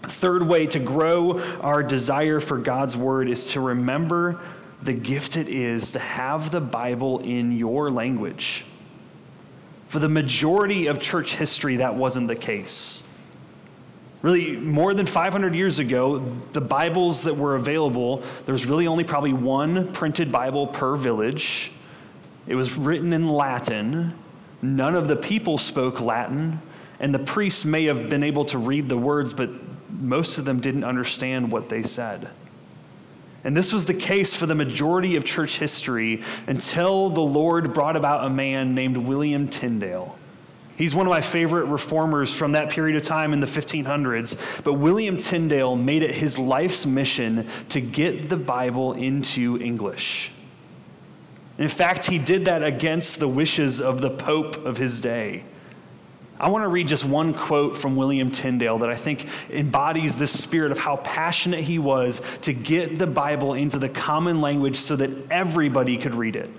Third 0.03 0.43
way 0.43 0.67
to 0.67 0.79
grow 0.79 1.41
our 1.61 1.83
desire 1.83 2.41
for 2.41 2.59
God's 2.59 2.97
Word 2.97 3.29
is 3.29 3.49
to 3.49 3.61
remember 3.61 4.41
the 4.83 4.93
gift 4.93 5.37
it 5.37 5.49
is 5.49 5.93
to 5.93 5.99
have 6.01 6.51
the 6.51 6.61
Bible 6.61 7.21
in 7.21 7.53
your 7.53 7.91
language. 7.91 8.65
For 9.93 9.99
the 9.99 10.09
majority 10.09 10.87
of 10.87 11.01
church 11.01 11.35
history, 11.35 11.77
that 11.77 11.97
wasn't 11.97 12.27
the 12.27 12.35
case. 12.35 13.03
Really, 14.23 14.57
more 14.57 14.95
than 14.95 15.05
500 15.05 15.55
years 15.55 15.81
ago, 15.81 16.25
the 16.55 16.63
Bibles 16.63 17.25
that 17.25 17.37
were 17.37 17.57
available, 17.57 18.23
there 18.47 18.55
was 18.55 18.65
really 18.65 18.87
only 18.87 19.05
probably 19.05 19.35
one 19.35 19.93
printed 19.93 20.33
Bible 20.33 20.67
per 20.67 20.97
village. 20.97 21.73
It 22.47 22.55
was 22.55 22.75
written 22.75 23.13
in 23.13 23.29
Latin. 23.29 24.15
None 24.63 24.95
of 24.95 25.09
the 25.09 25.17
people 25.17 25.59
spoke 25.59 26.01
Latin, 26.01 26.63
and 26.99 27.15
the 27.15 27.19
priests 27.19 27.67
may 27.67 27.85
have 27.85 28.09
been 28.09 28.23
able 28.23 28.47
to 28.47 28.57
read 28.57 28.89
the 28.89 28.97
words, 28.97 29.35
but 29.35 29.51
most 29.91 30.39
of 30.39 30.47
them 30.47 30.61
didn't 30.61 30.85
understand 30.85 31.53
what 31.53 31.69
they 31.69 31.83
said. 31.83 32.31
And 33.45 33.57
this 33.57 33.73
was 33.73 33.87
the 33.87 33.95
case 33.95 34.35
for 34.35 34.47
the 34.47 34.55
majority 34.55 35.17
of 35.17 35.25
church 35.25 35.59
history 35.59 36.23
until 36.47 37.11
the 37.11 37.21
Lord 37.21 37.75
brought 37.75 37.97
about 37.97 38.25
a 38.25 38.31
man 38.31 38.75
named 38.75 38.97
William 38.97 39.49
Tyndale. 39.49 40.17
He's 40.77 40.95
one 40.95 41.07
of 41.07 41.11
my 41.11 41.21
favorite 41.21 41.67
reformers 41.67 42.33
from 42.35 42.53
that 42.53 42.71
period 42.71 42.97
of 42.97 43.05
time 43.05 43.33
in 43.33 43.41
the 43.41 43.47
1500s. 43.47 44.65
But 44.65 44.75
William 44.75 45.19
Tyndale 45.19 45.77
made 45.77 46.03
it 46.03 46.15
his 46.15 46.39
life's 46.39 46.87
mission 46.87 47.49
to 47.69 47.81
get 47.81 48.29
the 48.29 48.37
Bible 48.37 48.93
into 48.95 49.61
English. 49.61 50.31
In 51.59 51.69
fact, 51.69 52.07
he 52.07 52.19
did 52.19 52.47
that 52.47 52.63
against 52.63 53.21
the 53.21 53.29
wishes 53.29 53.81
of 53.81 54.01
the 54.01 54.11
Pope 54.11 54.65
of 54.65 54.79
his 54.79 55.01
day. 55.01 55.45
I 56.43 56.49
want 56.49 56.65
to 56.65 56.69
read 56.69 56.89
just 56.89 57.05
one 57.05 57.35
quote 57.35 57.77
from 57.77 57.95
William 57.95 58.33
Tyndale 58.33 58.79
that 58.79 58.91
I 58.91 58.97
think 58.97 59.29
embodies 59.49 60.19
this 60.19 60.37
spirit 60.39 60.73
of 60.73 60.79
how 60.79 60.97
passionate 60.97 61.63
he 61.63 61.79
was 61.79 62.21
to 62.43 62.53
get 62.53 62.99
the 62.99 63.07
Bible 63.07 63.55
into 63.55 63.79
the 63.79 63.89
common 63.89 64.41
language 64.41 64.77
so 64.77 64.97
that 64.97 65.31
everybody 65.31 65.97
could 65.97 66.17
read 66.17 66.35
it. 66.35 66.51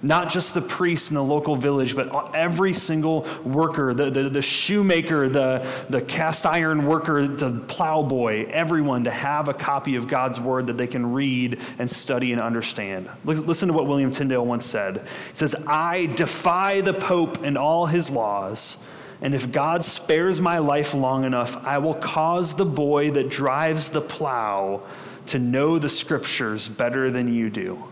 Not 0.00 0.30
just 0.30 0.54
the 0.54 0.60
priests 0.60 1.10
in 1.10 1.16
the 1.16 1.24
local 1.24 1.56
village, 1.56 1.96
but 1.96 2.34
every 2.36 2.72
single 2.72 3.26
worker, 3.44 3.94
the, 3.94 4.10
the, 4.10 4.28
the 4.28 4.42
shoemaker, 4.42 5.28
the, 5.28 5.66
the 5.90 6.00
cast 6.00 6.46
iron 6.46 6.86
worker, 6.86 7.26
the 7.26 7.50
plowboy, 7.50 8.48
everyone 8.48 9.04
to 9.04 9.10
have 9.10 9.48
a 9.48 9.54
copy 9.54 9.96
of 9.96 10.06
God's 10.06 10.38
word 10.38 10.68
that 10.68 10.76
they 10.76 10.88
can 10.88 11.12
read 11.12 11.60
and 11.80 11.90
study 11.90 12.32
and 12.32 12.40
understand. 12.40 13.08
Listen 13.24 13.68
to 13.68 13.74
what 13.74 13.86
William 13.88 14.12
Tyndale 14.12 14.46
once 14.46 14.66
said. 14.66 14.98
He 14.98 15.34
says, 15.34 15.56
I 15.66 16.06
defy 16.06 16.80
the 16.80 16.94
Pope 16.94 17.42
and 17.42 17.58
all 17.58 17.86
his 17.86 18.08
laws 18.08 18.78
and 19.22 19.36
if 19.36 19.52
God 19.52 19.84
spares 19.84 20.40
my 20.40 20.58
life 20.58 20.94
long 20.94 21.24
enough, 21.24 21.56
I 21.64 21.78
will 21.78 21.94
cause 21.94 22.54
the 22.54 22.64
boy 22.64 23.12
that 23.12 23.30
drives 23.30 23.88
the 23.88 24.00
plow 24.00 24.82
to 25.26 25.38
know 25.38 25.78
the 25.78 25.88
scriptures 25.88 26.66
better 26.66 27.08
than 27.08 27.32
you 27.32 27.48
do. 27.48 27.84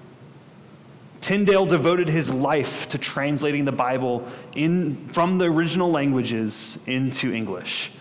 Tyndale 1.20 1.66
devoted 1.66 2.08
his 2.08 2.34
life 2.34 2.88
to 2.88 2.98
translating 2.98 3.64
the 3.64 3.72
Bible 3.72 4.26
in, 4.56 5.08
from 5.10 5.38
the 5.38 5.44
original 5.44 5.90
languages 5.90 6.82
into 6.88 7.32
English. 7.32 7.92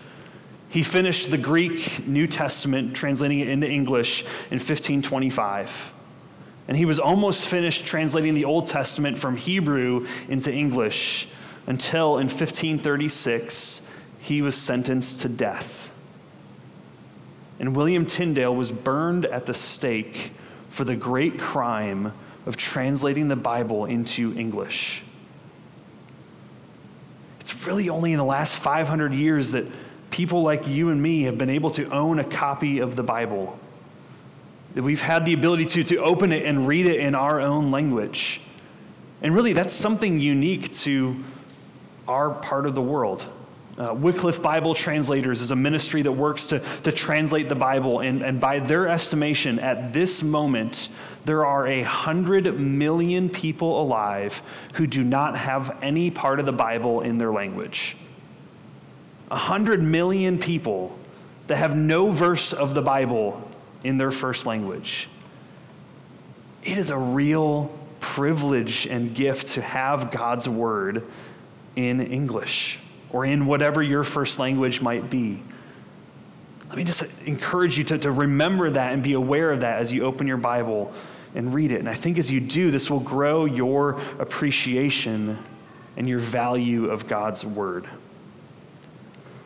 He 0.68 0.82
finished 0.82 1.30
the 1.30 1.38
Greek 1.38 2.06
New 2.08 2.26
Testament, 2.26 2.96
translating 2.96 3.40
it 3.40 3.48
into 3.48 3.68
English 3.70 4.22
in 4.22 4.58
1525. 4.58 5.92
And 6.66 6.76
he 6.76 6.84
was 6.84 6.98
almost 6.98 7.46
finished 7.46 7.84
translating 7.84 8.34
the 8.34 8.44
Old 8.44 8.66
Testament 8.66 9.18
from 9.18 9.36
Hebrew 9.36 10.06
into 10.28 10.52
English 10.52 11.28
until 11.66 12.18
in 12.18 12.26
1536 12.26 13.82
he 14.20 14.42
was 14.42 14.56
sentenced 14.56 15.20
to 15.22 15.28
death. 15.28 15.90
And 17.58 17.76
William 17.76 18.06
Tyndale 18.06 18.54
was 18.54 18.72
burned 18.72 19.26
at 19.26 19.46
the 19.46 19.54
stake 19.54 20.32
for 20.70 20.84
the 20.84 20.96
great 20.96 21.38
crime 21.38 22.12
of 22.46 22.56
translating 22.56 23.28
the 23.28 23.36
Bible 23.36 23.84
into 23.84 24.34
English. 24.36 25.02
It's 27.40 27.66
really 27.66 27.88
only 27.88 28.12
in 28.12 28.18
the 28.18 28.24
last 28.24 28.56
500 28.56 29.12
years 29.12 29.52
that 29.52 29.66
people 30.10 30.42
like 30.42 30.66
you 30.66 30.90
and 30.90 31.02
me 31.02 31.22
have 31.22 31.38
been 31.38 31.50
able 31.50 31.70
to 31.70 31.88
own 31.90 32.18
a 32.18 32.24
copy 32.24 32.78
of 32.78 32.96
the 32.96 33.02
Bible. 33.02 33.58
That 34.74 34.82
we've 34.82 35.02
had 35.02 35.24
the 35.24 35.34
ability 35.34 35.66
to, 35.66 35.84
to 35.84 35.96
open 35.98 36.32
it 36.32 36.44
and 36.44 36.66
read 36.66 36.86
it 36.86 37.00
in 37.00 37.14
our 37.14 37.40
own 37.40 37.70
language. 37.70 38.40
And 39.20 39.34
really, 39.34 39.52
that's 39.52 39.74
something 39.74 40.20
unique 40.20 40.72
to 40.78 41.22
our 42.10 42.30
part 42.30 42.66
of 42.66 42.74
the 42.74 42.82
world. 42.82 43.24
Uh, 43.78 43.94
Wycliffe 43.94 44.42
Bible 44.42 44.74
Translators 44.74 45.40
is 45.40 45.52
a 45.52 45.56
ministry 45.56 46.02
that 46.02 46.12
works 46.12 46.46
to, 46.48 46.58
to 46.82 46.92
translate 46.92 47.48
the 47.48 47.54
Bible, 47.54 48.00
and, 48.00 48.20
and 48.22 48.38
by 48.38 48.58
their 48.58 48.88
estimation, 48.88 49.58
at 49.60 49.94
this 49.94 50.22
moment, 50.22 50.90
there 51.24 51.46
are 51.46 51.66
a 51.66 51.82
hundred 51.82 52.60
million 52.60 53.30
people 53.30 53.80
alive 53.80 54.42
who 54.74 54.86
do 54.86 55.02
not 55.02 55.36
have 55.36 55.78
any 55.82 56.10
part 56.10 56.40
of 56.40 56.46
the 56.46 56.52
Bible 56.52 57.00
in 57.00 57.16
their 57.16 57.32
language. 57.32 57.96
A 59.30 59.36
hundred 59.36 59.82
million 59.82 60.38
people 60.38 60.98
that 61.46 61.56
have 61.56 61.76
no 61.76 62.10
verse 62.10 62.52
of 62.52 62.74
the 62.74 62.82
Bible 62.82 63.48
in 63.82 63.96
their 63.96 64.10
first 64.10 64.44
language. 64.44 65.08
It 66.64 66.76
is 66.76 66.90
a 66.90 66.98
real 66.98 67.72
privilege 68.00 68.86
and 68.86 69.14
gift 69.14 69.48
to 69.48 69.62
have 69.62 70.10
God's 70.10 70.48
word 70.48 71.04
in 71.76 72.00
English 72.00 72.78
or 73.10 73.24
in 73.24 73.46
whatever 73.46 73.82
your 73.82 74.04
first 74.04 74.38
language 74.38 74.80
might 74.80 75.10
be. 75.10 75.42
Let 76.68 76.76
me 76.76 76.84
just 76.84 77.04
encourage 77.26 77.76
you 77.76 77.84
to, 77.84 77.98
to 77.98 78.12
remember 78.12 78.70
that 78.70 78.92
and 78.92 79.02
be 79.02 79.14
aware 79.14 79.50
of 79.50 79.60
that 79.60 79.80
as 79.80 79.90
you 79.90 80.04
open 80.04 80.26
your 80.26 80.36
Bible 80.36 80.92
and 81.34 81.52
read 81.52 81.72
it. 81.72 81.80
And 81.80 81.88
I 81.88 81.94
think 81.94 82.18
as 82.18 82.30
you 82.30 82.40
do, 82.40 82.70
this 82.70 82.88
will 82.88 83.00
grow 83.00 83.44
your 83.44 84.00
appreciation 84.18 85.38
and 85.96 86.08
your 86.08 86.20
value 86.20 86.88
of 86.88 87.08
God's 87.08 87.44
word. 87.44 87.88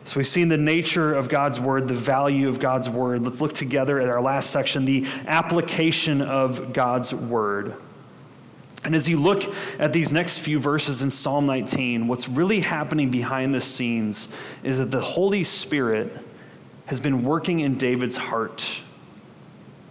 So 0.05 0.17
we've 0.17 0.27
seen 0.27 0.49
the 0.49 0.57
nature 0.57 1.15
of 1.15 1.29
God's 1.29 1.59
word, 1.59 1.87
the 1.87 1.95
value 1.95 2.47
of 2.47 2.59
God's 2.59 2.87
word. 2.87 3.23
Let's 3.23 3.41
look 3.41 3.55
together 3.55 3.99
at 3.99 4.07
our 4.07 4.21
last 4.21 4.51
section, 4.51 4.85
the 4.85 5.07
application 5.25 6.21
of 6.21 6.73
God's 6.73 7.11
word. 7.11 7.75
And 8.85 8.93
as 8.93 9.09
you 9.09 9.17
look 9.17 9.51
at 9.79 9.93
these 9.93 10.13
next 10.13 10.39
few 10.39 10.59
verses 10.59 11.01
in 11.01 11.09
Psalm 11.09 11.47
19, 11.47 12.07
what's 12.07 12.29
really 12.29 12.59
happening 12.59 13.09
behind 13.09 13.51
the 13.51 13.59
scenes 13.59 14.29
is 14.63 14.77
that 14.77 14.91
the 14.91 15.01
Holy 15.01 15.43
Spirit 15.43 16.15
has 16.85 16.99
been 16.99 17.23
working 17.23 17.61
in 17.61 17.79
David's 17.79 18.15
heart. 18.15 18.81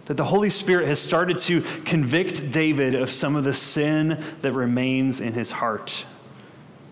That 0.05 0.15
the 0.15 0.23
Holy 0.23 0.49
Spirit 0.49 0.87
has 0.87 0.99
started 0.99 1.37
to 1.39 1.61
convict 1.83 2.51
David 2.51 2.95
of 2.95 3.09
some 3.09 3.35
of 3.35 3.43
the 3.43 3.53
sin 3.53 4.23
that 4.41 4.53
remains 4.53 5.19
in 5.19 5.33
his 5.33 5.51
heart. 5.51 6.05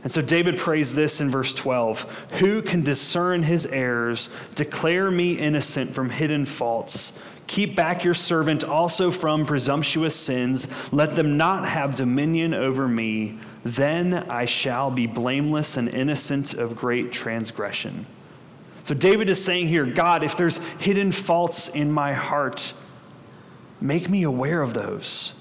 And 0.03 0.11
so 0.11 0.21
David 0.21 0.57
prays 0.57 0.93
this 0.93 1.21
in 1.21 1.29
verse 1.29 1.53
12 1.53 2.01
Who 2.39 2.61
can 2.61 2.81
discern 2.81 3.43
his 3.43 3.65
errors? 3.65 4.27
Declare 4.55 5.09
me 5.09 5.39
innocent 5.39 5.93
from 5.95 6.09
hidden 6.09 6.45
faults. 6.45 7.17
Keep 7.47 7.75
back 7.75 8.03
your 8.03 8.13
servant 8.13 8.63
also 8.63 9.11
from 9.11 9.45
presumptuous 9.45 10.15
sins. 10.15 10.67
Let 10.91 11.15
them 11.15 11.37
not 11.37 11.67
have 11.67 11.95
dominion 11.95 12.53
over 12.53 12.87
me. 12.87 13.37
Then 13.63 14.13
I 14.13 14.45
shall 14.45 14.91
be 14.91 15.07
blameless 15.07 15.77
and 15.77 15.89
innocent 15.89 16.53
of 16.53 16.75
great 16.75 17.11
transgression. 17.11 18.05
So 18.83 18.93
David 18.93 19.29
is 19.29 19.43
saying 19.43 19.67
here 19.69 19.85
God, 19.85 20.23
if 20.23 20.35
there's 20.35 20.57
hidden 20.79 21.11
faults 21.11 21.69
in 21.69 21.91
my 21.91 22.13
heart, 22.13 22.73
make 23.79 24.09
me 24.09 24.23
aware 24.23 24.61
of 24.61 24.73
those. 24.73 25.33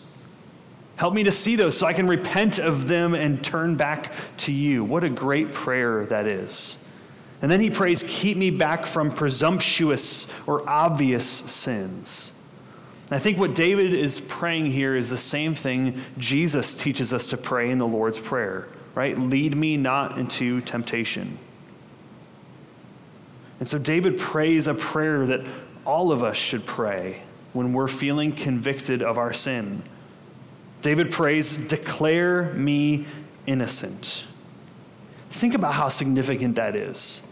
Help 0.97 1.15
me 1.15 1.25
to 1.25 1.33
see 1.33 1.57
those 1.57 1.77
so 1.77 1.87
I 1.87 1.93
can 1.93 2.07
repent 2.07 2.59
of 2.59 2.87
them 2.87 3.15
and 3.15 3.43
turn 3.43 3.77
back 3.77 4.13
to 4.39 4.53
you. 4.53 4.85
What 4.85 5.03
a 5.03 5.09
great 5.09 5.51
prayer 5.51 6.07
that 6.07 6.29
is. 6.29 6.79
And 7.43 7.51
then 7.51 7.61
he 7.61 7.71
prays, 7.71 8.05
Keep 8.07 8.37
me 8.37 8.51
back 8.51 8.87
from 8.87 9.11
presumptuous 9.11 10.29
or 10.47 10.69
obvious 10.69 11.27
sins. 11.27 12.33
And 13.11 13.17
I 13.17 13.19
think 13.19 13.37
what 13.37 13.55
David 13.55 13.93
is 13.93 14.21
praying 14.21 14.67
here 14.67 14.97
is 14.97 15.11
the 15.11 15.19
same 15.19 15.57
thing 15.57 16.01
Jesus 16.17 16.75
teaches 16.75 17.13
us 17.13 17.27
to 17.27 17.37
pray 17.37 17.71
in 17.71 17.79
the 17.79 17.87
Lord's 17.87 18.19
Prayer, 18.19 18.69
right? 18.95 19.19
Lead 19.19 19.57
me 19.57 19.77
not 19.77 20.17
into 20.17 20.61
temptation. 20.61 21.37
And 23.59 23.69
so 23.69 23.77
David 23.77 24.19
prays 24.19 24.69
a 24.69 24.75
prayer 24.75 25.27
that 25.27 25.41
all 25.85 26.13
of 26.13 26.23
us 26.23 26.37
should 26.37 26.65
pray 26.65 27.23
when 27.53 27.73
we're 27.73 27.89
feeling 27.89 28.33
convicted 28.33 29.03
of 29.03 29.19
our 29.19 29.33
sin. 29.33 29.83
David 30.81 31.11
prays, 31.11 31.57
Declare 31.57 32.55
me 32.55 33.05
innocent. 33.47 34.25
Think 35.31 35.55
about 35.55 35.75
how 35.75 35.89
significant 35.89 36.55
that 36.57 36.77
is 36.77 37.23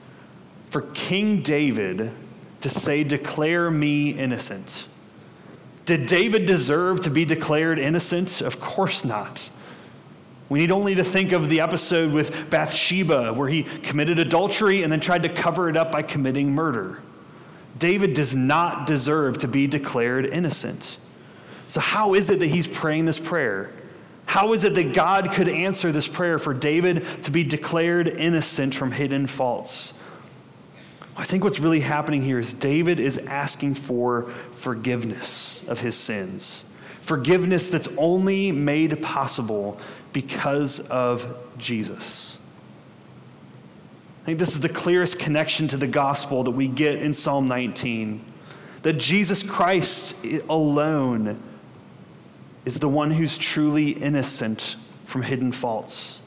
for 0.70 0.82
King 0.94 1.42
David 1.42 2.12
to 2.62 2.68
say, 2.70 3.04
Declare 3.04 3.70
me 3.70 4.10
innocent. 4.10 4.86
Did 5.84 6.06
David 6.06 6.44
deserve 6.44 7.00
to 7.02 7.10
be 7.10 7.24
declared 7.24 7.78
innocent? 7.78 8.40
Of 8.40 8.60
course 8.60 9.04
not. 9.04 9.50
We 10.48 10.58
need 10.58 10.72
only 10.72 10.96
to 10.96 11.04
think 11.04 11.32
of 11.32 11.48
the 11.48 11.60
episode 11.60 12.12
with 12.12 12.50
Bathsheba, 12.50 13.32
where 13.34 13.48
he 13.48 13.62
committed 13.62 14.18
adultery 14.18 14.82
and 14.82 14.92
then 14.92 15.00
tried 15.00 15.22
to 15.22 15.28
cover 15.28 15.68
it 15.68 15.76
up 15.76 15.92
by 15.92 16.02
committing 16.02 16.52
murder. 16.52 17.00
David 17.78 18.14
does 18.14 18.34
not 18.34 18.86
deserve 18.86 19.38
to 19.38 19.48
be 19.48 19.66
declared 19.66 20.26
innocent. 20.26 20.98
So, 21.68 21.80
how 21.80 22.14
is 22.14 22.30
it 22.30 22.40
that 22.40 22.48
he's 22.48 22.66
praying 22.66 23.04
this 23.04 23.18
prayer? 23.18 23.70
How 24.26 24.52
is 24.52 24.64
it 24.64 24.74
that 24.74 24.92
God 24.92 25.32
could 25.32 25.48
answer 25.48 25.90
this 25.92 26.06
prayer 26.06 26.38
for 26.38 26.54
David 26.54 27.04
to 27.22 27.30
be 27.30 27.42
declared 27.42 28.06
innocent 28.06 28.74
from 28.74 28.92
hidden 28.92 29.26
faults? 29.26 29.94
I 31.20 31.24
think 31.24 31.44
what's 31.44 31.60
really 31.60 31.80
happening 31.80 32.22
here 32.22 32.38
is 32.38 32.54
David 32.54 32.98
is 32.98 33.18
asking 33.18 33.74
for 33.74 34.30
forgiveness 34.52 35.62
of 35.68 35.80
his 35.80 35.94
sins. 35.94 36.64
Forgiveness 37.02 37.68
that's 37.68 37.88
only 37.98 38.50
made 38.52 39.02
possible 39.02 39.78
because 40.14 40.80
of 40.80 41.36
Jesus. 41.58 42.38
I 44.22 44.24
think 44.24 44.38
this 44.38 44.54
is 44.54 44.60
the 44.60 44.70
clearest 44.70 45.18
connection 45.18 45.68
to 45.68 45.76
the 45.76 45.86
gospel 45.86 46.42
that 46.44 46.52
we 46.52 46.68
get 46.68 47.02
in 47.02 47.12
Psalm 47.12 47.46
19 47.48 48.24
that 48.80 48.94
Jesus 48.94 49.42
Christ 49.42 50.16
alone 50.48 51.38
is 52.64 52.78
the 52.78 52.88
one 52.88 53.10
who's 53.10 53.36
truly 53.36 53.90
innocent 53.90 54.74
from 55.04 55.20
hidden 55.20 55.52
faults. 55.52 56.22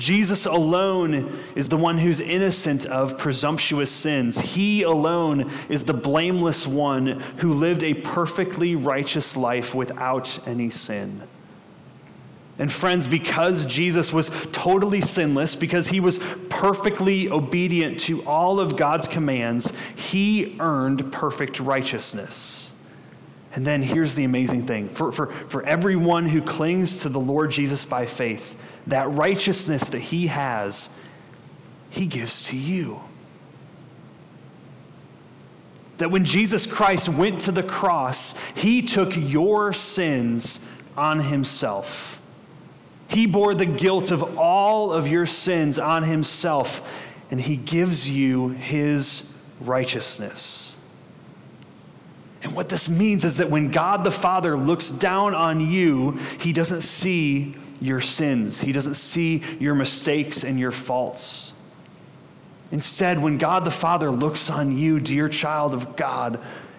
Jesus 0.00 0.46
alone 0.46 1.38
is 1.54 1.68
the 1.68 1.76
one 1.76 1.98
who's 1.98 2.20
innocent 2.20 2.86
of 2.86 3.18
presumptuous 3.18 3.92
sins. 3.92 4.40
He 4.40 4.82
alone 4.82 5.50
is 5.68 5.84
the 5.84 5.92
blameless 5.92 6.66
one 6.66 7.20
who 7.36 7.52
lived 7.52 7.82
a 7.82 7.92
perfectly 7.92 8.74
righteous 8.74 9.36
life 9.36 9.74
without 9.74 10.38
any 10.48 10.70
sin. 10.70 11.20
And 12.58 12.72
friends, 12.72 13.06
because 13.06 13.66
Jesus 13.66 14.10
was 14.10 14.30
totally 14.52 15.02
sinless, 15.02 15.54
because 15.54 15.88
he 15.88 16.00
was 16.00 16.18
perfectly 16.48 17.28
obedient 17.30 18.00
to 18.00 18.24
all 18.24 18.58
of 18.58 18.76
God's 18.76 19.06
commands, 19.06 19.70
he 19.96 20.56
earned 20.60 21.12
perfect 21.12 21.60
righteousness. 21.60 22.69
And 23.52 23.66
then 23.66 23.82
here's 23.82 24.14
the 24.14 24.24
amazing 24.24 24.62
thing 24.62 24.88
for, 24.88 25.10
for, 25.10 25.26
for 25.26 25.64
everyone 25.64 26.28
who 26.28 26.40
clings 26.40 26.98
to 26.98 27.08
the 27.08 27.18
Lord 27.18 27.50
Jesus 27.50 27.84
by 27.84 28.06
faith, 28.06 28.56
that 28.86 29.10
righteousness 29.10 29.88
that 29.88 29.98
he 29.98 30.28
has, 30.28 30.88
he 31.90 32.06
gives 32.06 32.44
to 32.48 32.56
you. 32.56 33.00
That 35.98 36.10
when 36.10 36.24
Jesus 36.24 36.64
Christ 36.64 37.08
went 37.08 37.42
to 37.42 37.52
the 37.52 37.62
cross, 37.62 38.38
he 38.54 38.82
took 38.82 39.16
your 39.16 39.72
sins 39.72 40.60
on 40.96 41.20
himself. 41.20 42.20
He 43.08 43.26
bore 43.26 43.54
the 43.54 43.66
guilt 43.66 44.12
of 44.12 44.38
all 44.38 44.92
of 44.92 45.08
your 45.08 45.26
sins 45.26 45.78
on 45.78 46.04
himself, 46.04 46.88
and 47.30 47.40
he 47.40 47.56
gives 47.56 48.08
you 48.08 48.50
his 48.50 49.36
righteousness. 49.60 50.76
And 52.42 52.54
what 52.54 52.68
this 52.68 52.88
means 52.88 53.24
is 53.24 53.36
that 53.36 53.50
when 53.50 53.70
God 53.70 54.04
the 54.04 54.10
Father 54.10 54.56
looks 54.56 54.90
down 54.90 55.34
on 55.34 55.60
you, 55.60 56.18
he 56.40 56.52
doesn't 56.52 56.80
see 56.82 57.54
your 57.80 58.00
sins, 58.00 58.60
he 58.60 58.72
doesn't 58.72 58.94
see 58.94 59.42
your 59.58 59.74
mistakes 59.74 60.44
and 60.44 60.58
your 60.58 60.72
faults. 60.72 61.52
Instead, 62.72 63.20
when 63.20 63.36
God 63.36 63.64
the 63.64 63.70
Father 63.70 64.10
looks 64.10 64.48
on 64.48 64.76
you, 64.76 65.00
dear 65.00 65.28
child 65.28 65.74
of 65.74 65.96
God, 65.96 66.38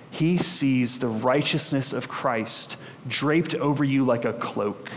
he 0.10 0.38
sees 0.38 1.00
the 1.00 1.08
righteousness 1.08 1.92
of 1.94 2.08
Christ 2.08 2.78
draped 3.08 3.56
over 3.56 3.84
you 3.84 4.06
like 4.06 4.26
a 4.26 4.34
cloak 4.34 4.90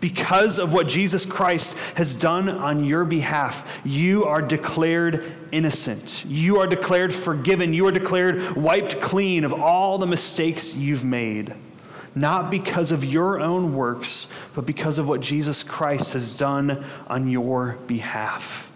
because 0.00 0.58
of 0.58 0.72
what 0.72 0.88
Jesus 0.88 1.26
Christ 1.26 1.76
has 1.94 2.16
done 2.16 2.48
on 2.48 2.84
your 2.84 3.04
behalf, 3.04 3.80
you 3.84 4.24
are 4.24 4.40
declared 4.40 5.30
innocent. 5.52 6.24
You 6.26 6.60
are 6.60 6.66
declared 6.66 7.12
forgiven. 7.12 7.74
You 7.74 7.86
are 7.86 7.92
declared 7.92 8.56
wiped 8.56 9.00
clean 9.00 9.44
of 9.44 9.52
all 9.52 9.98
the 9.98 10.06
mistakes 10.06 10.74
you've 10.74 11.04
made. 11.04 11.54
Not 12.14 12.50
because 12.50 12.90
of 12.90 13.04
your 13.04 13.40
own 13.40 13.76
works, 13.76 14.26
but 14.54 14.66
because 14.66 14.98
of 14.98 15.06
what 15.06 15.20
Jesus 15.20 15.62
Christ 15.62 16.14
has 16.14 16.36
done 16.36 16.84
on 17.06 17.28
your 17.28 17.78
behalf. 17.86 18.70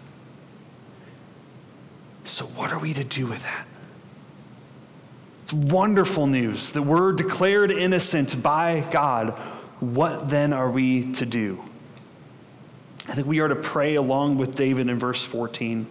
So, 2.23 2.45
what 2.45 2.71
are 2.71 2.79
we 2.79 2.93
to 2.93 3.03
do 3.03 3.27
with 3.27 3.43
that? 3.43 3.67
It's 5.43 5.53
wonderful 5.53 6.27
news 6.27 6.71
that 6.71 6.81
we're 6.83 7.11
declared 7.11 7.71
innocent 7.71 8.41
by 8.41 8.79
God 8.89 9.39
what 9.79 10.29
then 10.29 10.53
are 10.53 10.69
we 10.69 11.11
to 11.13 11.25
do? 11.25 11.63
I 13.07 13.13
think 13.13 13.27
we 13.27 13.39
are 13.39 13.47
to 13.47 13.55
pray 13.55 13.95
along 13.95 14.37
with 14.37 14.55
David 14.55 14.89
in 14.89 14.97
verse 14.97 15.23
14. 15.23 15.87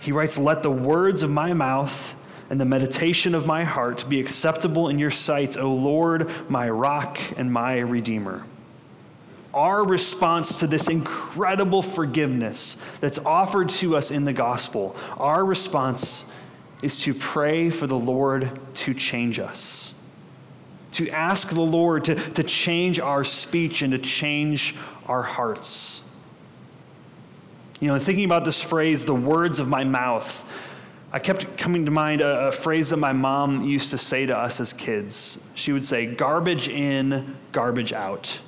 He 0.00 0.12
writes, 0.12 0.36
Let 0.36 0.62
the 0.62 0.70
words 0.70 1.22
of 1.22 1.30
my 1.30 1.52
mouth 1.54 2.14
and 2.50 2.60
the 2.60 2.64
meditation 2.66 3.34
of 3.34 3.46
my 3.46 3.64
heart 3.64 4.04
be 4.08 4.20
acceptable 4.20 4.88
in 4.88 4.98
your 4.98 5.10
sight, 5.10 5.56
O 5.56 5.72
Lord, 5.72 6.30
my 6.50 6.68
rock 6.68 7.18
and 7.36 7.50
my 7.50 7.78
redeemer. 7.78 8.44
Our 9.54 9.84
response 9.84 10.58
to 10.58 10.66
this 10.66 10.88
incredible 10.88 11.80
forgiveness 11.80 12.76
that's 13.00 13.18
offered 13.18 13.68
to 13.70 13.96
us 13.96 14.10
in 14.10 14.24
the 14.24 14.32
gospel, 14.32 14.96
our 15.16 15.44
response 15.44 16.26
is 16.82 17.00
to 17.00 17.14
pray 17.14 17.70
for 17.70 17.86
the 17.86 17.98
Lord 17.98 18.60
to 18.74 18.92
change 18.92 19.38
us, 19.38 19.94
to 20.94 21.10
ask 21.10 21.50
the 21.50 21.60
Lord 21.60 22.04
to, 22.04 22.14
to 22.14 22.42
change 22.42 22.98
our 22.98 23.24
speech 23.24 23.82
and 23.82 23.92
to 23.92 23.98
change 23.98 24.74
our 25.06 25.22
hearts. 25.22 26.02
You 27.80 27.88
know, 27.88 27.98
thinking 27.98 28.24
about 28.24 28.44
this 28.44 28.60
phrase, 28.60 29.04
the 29.04 29.14
words 29.14 29.58
of 29.58 29.68
my 29.68 29.84
mouth, 29.84 30.50
I 31.12 31.18
kept 31.18 31.58
coming 31.58 31.84
to 31.84 31.90
mind 31.90 32.22
a, 32.22 32.48
a, 32.48 32.52
phrase 32.52 32.90
that 32.90 32.96
my 32.96 33.12
mom 33.12 33.62
used 33.62 33.90
to 33.90 33.98
say 33.98 34.26
to 34.26 34.36
us 34.36 34.58
as 34.58 34.72
kids. 34.72 35.38
She 35.54 35.72
would 35.72 35.84
say, 35.84 36.06
garbage 36.06 36.68
in, 36.68 37.36
garbage 37.52 37.92
out. 37.92 38.40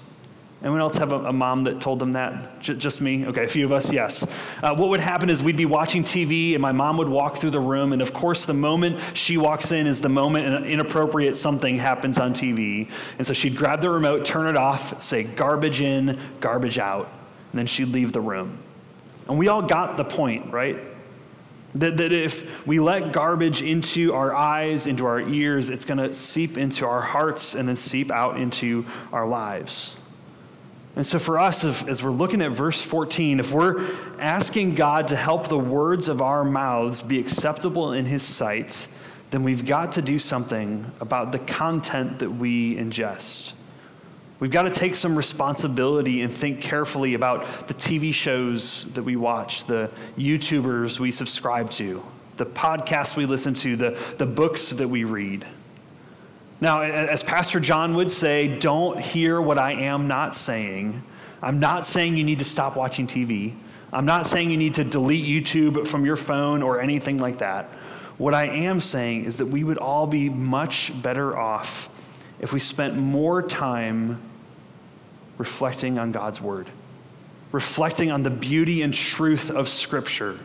Anyone 0.63 0.81
else 0.81 0.97
have 0.97 1.13
a, 1.13 1.17
a 1.17 1.33
mom 1.33 1.65
that 1.65 1.81
told 1.81 1.99
them 1.99 2.13
that? 2.13 2.61
J- 2.61 2.75
just 2.75 3.03
me? 3.03 3.27
Okay, 3.27 3.45
a 3.45 3.49
few 3.49 3.67
of 3.67 3.73
us, 3.73 3.93
yes. 3.93 4.27
Uh, 4.63 4.75
what 4.75 4.89
would 4.89 5.01
happen 5.01 5.29
is 5.29 5.43
we'd 5.43 5.57
be 5.57 5.67
watching 5.67 6.03
TV, 6.03 6.55
and 6.55 6.63
my 6.63 6.73
mom 6.73 6.97
would 6.97 7.11
walk 7.11 7.37
through 7.37 7.51
the 7.51 7.61
room, 7.61 7.93
and 7.93 8.01
of 8.01 8.15
course, 8.15 8.47
the 8.47 8.55
moment 8.55 8.99
she 9.13 9.37
walks 9.37 9.71
in 9.71 9.87
is 9.87 10.01
the 10.01 10.09
moment 10.09 10.47
an 10.47 10.65
inappropriate 10.65 11.37
something 11.37 11.79
happens 11.79 12.19
on 12.19 12.33
TV. 12.33 12.91
And 13.19 13.27
so 13.27 13.35
she'd 13.35 13.55
grab 13.55 13.83
the 13.83 13.91
remote, 13.91 14.25
turn 14.25 14.49
it 14.49 14.57
off, 14.57 15.03
say, 15.03 15.25
garbage 15.25 15.83
in, 15.83 16.19
garbage 16.41 16.79
out, 16.79 17.13
and 17.53 17.59
then 17.59 17.67
she'd 17.67 17.89
leave 17.89 18.13
the 18.13 18.23
room. 18.23 18.59
And 19.29 19.39
we 19.39 19.49
all 19.49 19.63
got 19.63 19.99
the 19.99 20.05
point, 20.05 20.53
right? 20.53 20.79
That, 21.75 21.99
that 21.99 22.13
if 22.13 22.67
we 22.67 22.81
let 22.81 23.13
garbage 23.13 23.61
into 23.61 24.15
our 24.15 24.35
eyes, 24.35 24.87
into 24.87 25.05
our 25.05 25.21
ears, 25.21 25.69
it's 25.69 25.85
going 25.85 25.99
to 25.99 26.15
seep 26.15 26.57
into 26.57 26.87
our 26.87 27.03
hearts 27.03 27.55
and 27.55 27.69
then 27.69 27.77
seep 27.77 28.11
out 28.11 28.41
into 28.41 28.87
our 29.13 29.29
lives. 29.29 29.95
And 30.97 31.05
so, 31.05 31.19
for 31.19 31.39
us, 31.39 31.63
if, 31.63 31.87
as 31.87 32.03
we're 32.03 32.11
looking 32.11 32.41
at 32.41 32.53
verse 32.53 32.81
14, 32.81 33.39
if 33.39 33.53
we're 33.53 33.87
asking 34.19 34.75
God 34.75 35.09
to 35.09 35.17
help 35.17 35.49
the 35.49 35.59
words 35.59 36.09
of 36.09 36.23
our 36.23 36.43
mouths 36.43 37.03
be 37.03 37.21
acceptable 37.21 37.93
in 37.93 38.07
His 38.07 38.23
sight, 38.23 38.89
then 39.31 39.43
we've 39.43 39.67
got 39.67 39.93
to 39.93 40.03
do 40.03 40.19
something 40.19 40.91
about 40.99 41.33
the 41.33 41.39
content 41.39 42.21
that 42.21 42.31
we 42.31 42.77
ingest. 42.77 43.53
We've 44.41 44.51
got 44.51 44.63
to 44.63 44.71
take 44.71 44.95
some 44.95 45.17
responsibility 45.17 46.23
and 46.23 46.33
think 46.33 46.63
carefully 46.63 47.13
about 47.13 47.69
the 47.69 47.75
TV 47.75 48.13
shows 48.13 48.85
that 48.95 49.03
we 49.03 49.17
watch, 49.17 49.65
the 49.65 49.91
YouTubers 50.17 50.99
we 50.99 51.13
subscribe 51.13 51.71
to, 51.73 52.03
the 52.39 52.47
podcasts 52.47 53.17
we 53.17 53.27
listen 53.27 53.55
to, 53.55 53.77
the, 53.77 53.99
the 54.17 54.27
books 54.27 54.71
that 54.71 54.89
we 54.89 55.05
read. 55.05 55.47
Now, 56.61 56.81
as 56.81 57.23
Pastor 57.23 57.61
John 57.61 57.95
would 57.97 58.11
say, 58.11 58.59
don't 58.59 59.01
hear 59.01 59.41
what 59.41 59.59
I 59.59 59.73
am 59.73 60.09
not 60.09 60.35
saying. 60.35 61.03
I'm 61.43 61.61
not 61.61 61.85
saying 61.85 62.17
you 62.17 62.25
need 62.25 62.39
to 62.39 62.47
stop 62.47 62.77
watching 62.77 63.07
TV. 63.07 63.55
I'm 63.93 64.07
not 64.07 64.27
saying 64.27 64.51
you 64.51 64.57
need 64.57 64.75
to 64.75 64.85
delete 64.85 65.25
YouTube 65.25 65.87
from 65.87 66.07
your 66.07 66.17
phone 66.17 66.63
or 66.63 66.81
anything 66.81 67.19
like 67.19 67.39
that. 67.39 67.67
What 68.19 68.33
I 68.33 68.47
am 68.47 68.81
saying 68.81 69.27
is 69.27 69.37
that 69.37 69.47
we 69.47 69.65
would 69.65 69.77
all 69.77 70.07
be 70.07 70.31
much 70.31 70.91
better 71.03 71.37
off 71.37 71.91
if 72.41 72.53
we 72.53 72.59
spent 72.59 72.97
more 72.97 73.43
time 73.43 74.21
reflecting 75.37 75.99
on 75.99 76.13
God's 76.13 76.41
Word, 76.41 76.69
reflecting 77.53 78.11
on 78.11 78.23
the 78.23 78.31
beauty 78.31 78.81
and 78.81 78.95
truth 78.95 79.51
of 79.51 79.69
Scripture. 79.69 80.39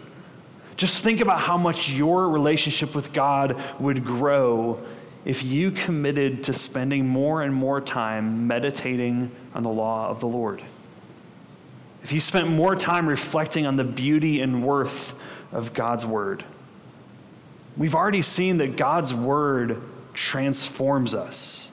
Just 0.75 1.03
think 1.03 1.21
about 1.21 1.39
how 1.39 1.57
much 1.57 1.89
your 1.89 2.29
relationship 2.29 2.93
with 2.93 3.13
God 3.13 3.61
would 3.79 4.03
grow 4.03 4.83
if 5.25 5.43
you 5.43 5.71
committed 5.71 6.43
to 6.45 6.53
spending 6.53 7.07
more 7.07 7.41
and 7.41 7.53
more 7.53 7.79
time 7.79 8.47
meditating 8.47 9.31
on 9.53 9.63
the 9.63 9.69
law 9.69 10.09
of 10.09 10.19
the 10.19 10.27
Lord. 10.27 10.63
If 12.03 12.11
you 12.11 12.19
spent 12.19 12.47
more 12.47 12.75
time 12.75 13.07
reflecting 13.07 13.67
on 13.67 13.75
the 13.75 13.83
beauty 13.83 14.41
and 14.41 14.65
worth 14.65 15.13
of 15.51 15.73
God's 15.73 16.05
Word. 16.05 16.43
We've 17.77 17.95
already 17.95 18.21
seen 18.21 18.57
that 18.57 18.75
God's 18.75 19.13
Word 19.13 19.81
transforms 20.13 21.13
us. 21.13 21.71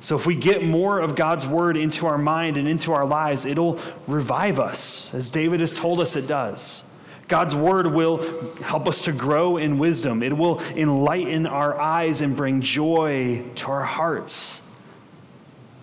So, 0.00 0.16
if 0.16 0.26
we 0.26 0.36
get 0.36 0.62
more 0.62 0.98
of 0.98 1.16
God's 1.16 1.46
word 1.46 1.78
into 1.78 2.06
our 2.06 2.18
mind 2.18 2.58
and 2.58 2.68
into 2.68 2.92
our 2.92 3.06
lives, 3.06 3.46
it'll 3.46 3.80
revive 4.06 4.60
us, 4.60 5.14
as 5.14 5.30
David 5.30 5.60
has 5.60 5.72
told 5.72 5.98
us 5.98 6.14
it 6.14 6.26
does. 6.26 6.84
God's 7.28 7.54
word 7.54 7.86
will 7.86 8.18
help 8.62 8.86
us 8.86 9.02
to 9.02 9.12
grow 9.12 9.56
in 9.56 9.78
wisdom. 9.78 10.22
It 10.22 10.36
will 10.36 10.60
enlighten 10.76 11.46
our 11.46 11.78
eyes 11.80 12.20
and 12.20 12.36
bring 12.36 12.60
joy 12.60 13.42
to 13.56 13.70
our 13.70 13.84
hearts. 13.84 14.62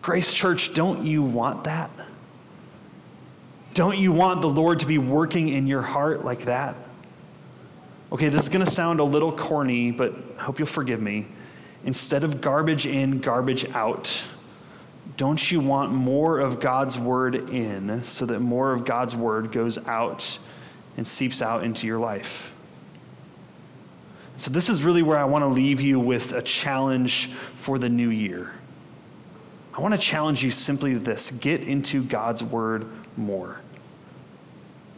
Grace 0.01 0.33
Church, 0.33 0.73
don't 0.73 1.03
you 1.03 1.23
want 1.23 1.63
that? 1.63 1.89
Don't 3.73 3.97
you 3.97 4.11
want 4.11 4.41
the 4.41 4.49
Lord 4.49 4.79
to 4.79 4.85
be 4.85 4.97
working 4.97 5.49
in 5.49 5.65
your 5.65 5.81
heart 5.81 6.25
like 6.25 6.45
that? 6.45 6.75
Okay, 8.11 8.29
this 8.29 8.43
is 8.43 8.49
going 8.49 8.65
to 8.65 8.69
sound 8.69 8.99
a 8.99 9.03
little 9.03 9.31
corny, 9.31 9.91
but 9.91 10.13
I 10.37 10.43
hope 10.43 10.59
you'll 10.59 10.67
forgive 10.67 11.01
me. 11.01 11.27
Instead 11.85 12.23
of 12.23 12.41
garbage 12.41 12.85
in, 12.85 13.19
garbage 13.19 13.65
out, 13.69 14.23
don't 15.17 15.51
you 15.51 15.59
want 15.61 15.91
more 15.91 16.39
of 16.39 16.59
God's 16.59 16.99
word 16.99 17.35
in 17.49 18.05
so 18.05 18.25
that 18.25 18.39
more 18.39 18.73
of 18.73 18.85
God's 18.85 19.15
word 19.15 19.51
goes 19.51 19.77
out 19.79 20.37
and 20.97 21.07
seeps 21.07 21.41
out 21.41 21.63
into 21.63 21.87
your 21.87 21.99
life? 21.99 22.53
So, 24.37 24.49
this 24.49 24.69
is 24.69 24.83
really 24.83 25.03
where 25.03 25.19
I 25.19 25.25
want 25.25 25.43
to 25.43 25.47
leave 25.47 25.81
you 25.81 25.99
with 25.99 26.33
a 26.33 26.41
challenge 26.41 27.29
for 27.55 27.77
the 27.77 27.89
new 27.89 28.09
year. 28.09 28.51
I 29.73 29.81
want 29.81 29.93
to 29.93 29.99
challenge 29.99 30.43
you 30.43 30.51
simply 30.51 30.93
this 30.95 31.31
get 31.31 31.63
into 31.63 32.03
God's 32.03 32.43
word 32.43 32.87
more. 33.15 33.61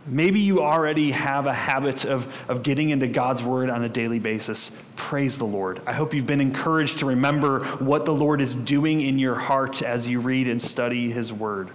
Maybe 0.05 0.41
you 0.41 0.61
already 0.61 1.11
have 1.11 1.45
a 1.45 1.53
habit 1.53 2.03
of, 2.03 2.27
of 2.49 2.61
getting 2.61 2.89
into 2.89 3.07
God's 3.07 3.41
word 3.41 3.69
on 3.69 3.83
a 3.83 3.89
daily 3.89 4.19
basis. 4.19 4.77
Praise 4.97 5.37
the 5.37 5.45
Lord. 5.45 5.81
I 5.85 5.93
hope 5.93 6.13
you've 6.13 6.27
been 6.27 6.41
encouraged 6.41 6.99
to 6.99 7.05
remember 7.05 7.63
what 7.77 8.03
the 8.03 8.13
Lord 8.13 8.41
is 8.41 8.53
doing 8.53 8.99
in 8.99 9.17
your 9.17 9.35
heart 9.35 9.81
as 9.81 10.07
you 10.07 10.19
read 10.19 10.49
and 10.49 10.61
study 10.61 11.09
his 11.09 11.31
word. 11.31 11.69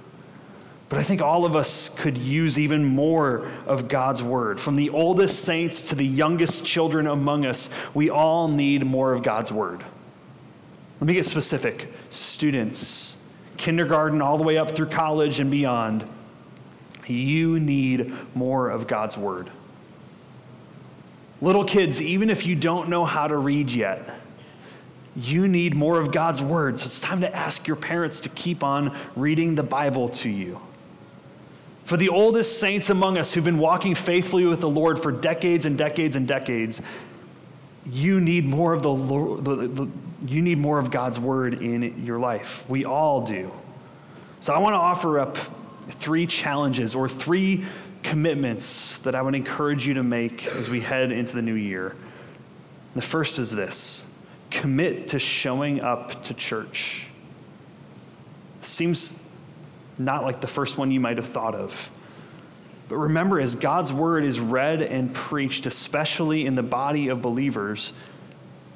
But 0.89 0.99
I 0.99 1.03
think 1.03 1.21
all 1.21 1.45
of 1.45 1.55
us 1.55 1.91
could 1.91 2.17
use 2.17 2.59
even 2.59 2.85
more 2.85 3.51
of 3.67 3.89
God's 3.89 4.23
word. 4.23 4.59
From 4.59 4.77
the 4.77 4.89
oldest 4.91 5.45
saints 5.45 5.83
to 5.91 5.95
the 5.95 6.07
youngest 6.07 6.65
children 6.65 7.07
among 7.07 7.45
us, 7.45 7.69
we 7.93 8.09
all 8.09 8.49
need 8.49 8.87
more 8.87 9.13
of 9.13 9.23
God's 9.23 9.53
word. 9.53 9.85
Let 11.01 11.07
me 11.07 11.15
get 11.15 11.27
specific. 11.27 11.93
Students, 12.09 13.19
kindergarten 13.59 14.23
all 14.23 14.39
the 14.39 14.45
way 14.45 14.57
up 14.57 14.71
through 14.71 14.87
college 14.87 15.41
and 15.41 15.51
beyond 15.51 16.09
you 17.07 17.59
need 17.59 18.13
more 18.35 18.71
of 18.71 18.87
God's 18.87 19.17
word. 19.17 19.51
Little 21.41 21.65
kids, 21.65 22.03
even 22.03 22.31
if 22.31 22.45
you 22.45 22.57
don't 22.57 22.89
know 22.89 23.05
how 23.05 23.29
to 23.29 23.37
read 23.37 23.71
yet, 23.71 24.21
you 25.17 25.49
need 25.49 25.75
more 25.75 26.01
of 26.01 26.13
God's 26.13 26.43
word. 26.43 26.79
So 26.79 26.87
it's 26.87 27.01
time 27.01 27.21
to 27.23 27.35
ask 27.35 27.67
your 27.67 27.77
parents 27.77 28.21
to 28.21 28.29
keep 28.29 28.63
on 28.63 28.97
reading 29.17 29.55
the 29.55 29.63
Bible 29.63 30.09
to 30.11 30.29
you. 30.29 30.61
For 31.89 31.97
the 31.97 32.11
oldest 32.11 32.61
saints 32.61 32.91
among 32.91 33.17
us 33.17 33.33
who've 33.33 33.43
been 33.43 33.57
walking 33.57 33.95
faithfully 33.95 34.45
with 34.45 34.61
the 34.61 34.69
Lord 34.69 35.03
for 35.03 35.11
decades 35.11 35.65
and 35.65 35.79
decades 35.79 36.17
and 36.17 36.29
decades, 36.29 36.83
you 37.87 38.21
need 38.21 38.45
more 38.45 38.75
of 38.75 38.83
the, 38.83 38.91
Lord, 38.91 39.43
the, 39.43 39.57
the 39.57 39.89
you 40.27 40.43
need 40.43 40.59
more 40.59 40.79
of 40.79 40.91
God's 40.91 41.19
word 41.19 41.63
in 41.63 42.05
your 42.05 42.19
life. 42.19 42.63
We 42.69 42.85
all 42.85 43.23
do. 43.23 43.51
So 44.39 44.53
I 44.53 44.59
want 44.59 44.75
to 44.75 44.79
offer 44.79 45.19
up 45.19 45.39
three 45.93 46.27
challenges 46.27 46.95
or 46.95 47.09
three 47.09 47.65
commitments 48.03 48.99
that 48.99 49.15
I 49.15 49.23
would 49.23 49.35
encourage 49.35 49.87
you 49.87 49.95
to 49.95 50.03
make 50.03 50.47
as 50.49 50.69
we 50.69 50.81
head 50.81 51.11
into 51.11 51.37
the 51.37 51.43
new 51.43 51.55
year. 51.55 51.97
The 52.97 53.01
first 53.01 53.39
is 53.39 53.51
this 53.51 54.05
commit 54.51 55.09
to 55.09 55.19
showing 55.19 55.81
up 55.81 56.23
to 56.25 56.35
church. 56.35 57.07
Seems 58.61 59.23
not 59.99 60.23
like 60.25 60.41
the 60.41 60.47
first 60.47 60.79
one 60.79 60.91
you 60.91 61.01
might 61.01 61.17
have 61.17 61.29
thought 61.29 61.55
of. 61.55 61.91
But 62.89 62.97
remember, 62.97 63.39
as 63.41 63.55
God's 63.55 63.93
word 63.93 64.25
is 64.25 64.41
read 64.41 64.81
and 64.81 65.15
preached, 65.15 65.67
especially 65.67 66.47
in 66.47 66.55
the 66.55 66.63
body 66.63 67.09
of 67.09 67.21
believers, 67.21 67.93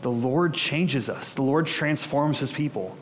the 0.03 0.11
Lord 0.11 0.53
changes 0.53 1.09
us, 1.09 1.35
the 1.35 1.43
Lord 1.43 1.67
transforms 1.67 2.41
his 2.41 2.53
people. 2.53 2.97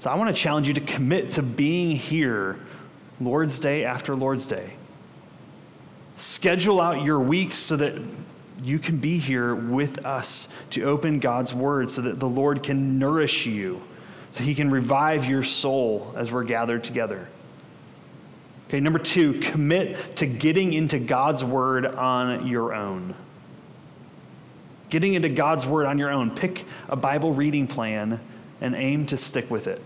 So 0.00 0.10
I 0.10 0.14
want 0.14 0.34
to 0.34 0.42
challenge 0.42 0.68
you 0.68 0.74
to 0.74 0.80
commit 0.80 1.30
to 1.30 1.42
being 1.42 1.96
here 1.96 2.58
Lord's 3.20 3.58
Day 3.58 3.84
after 3.84 4.14
Lord's 4.14 4.46
Day. 4.46 4.72
Schedule 6.14 6.80
out 6.80 7.04
your 7.04 7.20
weeks 7.20 7.56
so 7.56 7.76
that 7.76 8.00
you 8.60 8.78
can 8.78 8.98
be 8.98 9.18
here 9.18 9.54
with 9.54 10.04
us 10.04 10.48
to 10.70 10.82
open 10.84 11.20
God's 11.20 11.54
word 11.54 11.90
so 11.90 12.02
that 12.02 12.18
the 12.18 12.28
Lord 12.28 12.62
can 12.62 12.98
nourish 12.98 13.46
you, 13.46 13.82
so 14.30 14.44
he 14.44 14.54
can 14.54 14.70
revive 14.70 15.24
your 15.24 15.42
soul 15.42 16.14
as 16.16 16.30
we're 16.30 16.44
gathered 16.44 16.84
together. 16.84 17.28
Okay, 18.68 18.80
number 18.80 18.98
two, 18.98 19.34
commit 19.40 20.16
to 20.16 20.26
getting 20.26 20.74
into 20.74 20.98
God's 20.98 21.42
word 21.42 21.86
on 21.86 22.46
your 22.46 22.74
own. 22.74 23.14
Getting 24.90 25.14
into 25.14 25.30
God's 25.30 25.64
word 25.64 25.86
on 25.86 25.98
your 25.98 26.10
own. 26.10 26.30
Pick 26.30 26.64
a 26.88 26.96
Bible 26.96 27.32
reading 27.32 27.66
plan 27.66 28.20
and 28.60 28.74
aim 28.74 29.06
to 29.06 29.16
stick 29.16 29.50
with 29.50 29.66
it. 29.66 29.82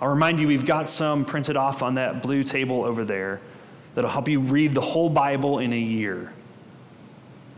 I'll 0.00 0.08
remind 0.08 0.40
you, 0.40 0.46
we've 0.46 0.64
got 0.64 0.88
some 0.88 1.24
printed 1.24 1.56
off 1.56 1.82
on 1.82 1.94
that 1.94 2.22
blue 2.22 2.42
table 2.42 2.84
over 2.84 3.04
there 3.04 3.40
that'll 3.94 4.10
help 4.10 4.28
you 4.28 4.40
read 4.40 4.72
the 4.72 4.80
whole 4.80 5.10
Bible 5.10 5.58
in 5.58 5.72
a 5.72 5.78
year. 5.78 6.32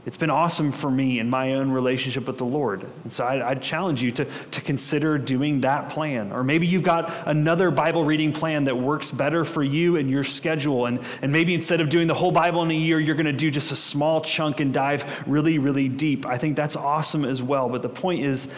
It's 0.06 0.16
been 0.16 0.30
awesome 0.30 0.72
for 0.72 0.90
me 0.90 1.18
in 1.18 1.28
my 1.28 1.54
own 1.54 1.70
relationship 1.70 2.26
with 2.26 2.38
the 2.38 2.44
Lord. 2.44 2.86
And 3.02 3.12
so 3.12 3.24
I, 3.24 3.50
would 3.50 3.60
challenge 3.60 4.02
you 4.02 4.10
to, 4.12 4.24
to 4.24 4.60
consider 4.62 5.18
doing 5.18 5.60
that 5.60 5.90
plan. 5.90 6.32
Or 6.32 6.42
maybe 6.42 6.66
you've 6.66 6.82
got 6.82 7.12
another 7.26 7.70
Bible 7.70 8.02
reading 8.02 8.32
plan 8.32 8.64
that 8.64 8.78
works 8.78 9.10
better 9.10 9.44
for 9.44 9.62
you 9.62 9.96
and 9.96 10.08
your 10.08 10.24
schedule. 10.24 10.86
And, 10.86 11.00
and 11.20 11.30
maybe 11.30 11.52
instead 11.52 11.82
of 11.82 11.90
doing 11.90 12.06
the 12.06 12.14
whole 12.14 12.32
Bible 12.32 12.62
in 12.62 12.70
a 12.70 12.74
year, 12.74 12.98
you're 12.98 13.14
going 13.14 13.26
to 13.26 13.32
do 13.32 13.50
just 13.50 13.72
a 13.72 13.76
small 13.76 14.22
chunk 14.22 14.60
and 14.60 14.72
dive 14.72 15.04
really, 15.28 15.58
really 15.58 15.90
deep. 15.90 16.24
I 16.24 16.38
think 16.38 16.56
that's 16.56 16.76
awesome 16.76 17.26
as 17.26 17.42
well. 17.42 17.68
But 17.68 17.82
the 17.82 17.90
point 17.90 18.24
is, 18.24 18.48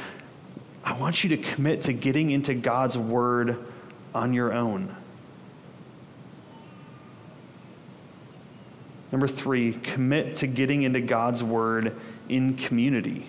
I 0.85 0.93
want 0.93 1.25
you 1.25 1.31
to 1.31 1.37
commit 1.39 1.83
to 1.83 1.93
getting 1.93 2.31
into 2.31 2.55
God's 2.55 2.97
Word 2.97 3.59
on 4.15 4.33
your 4.33 4.53
own. 4.53 4.95
Number 9.13 9.29
three, 9.29 9.75
commit 9.75 10.37
to 10.37 10.47
getting 10.47 10.83
into 10.83 11.01
God's 11.01 11.45
Word 11.45 11.95
in 12.29 12.57
community. 12.57 13.29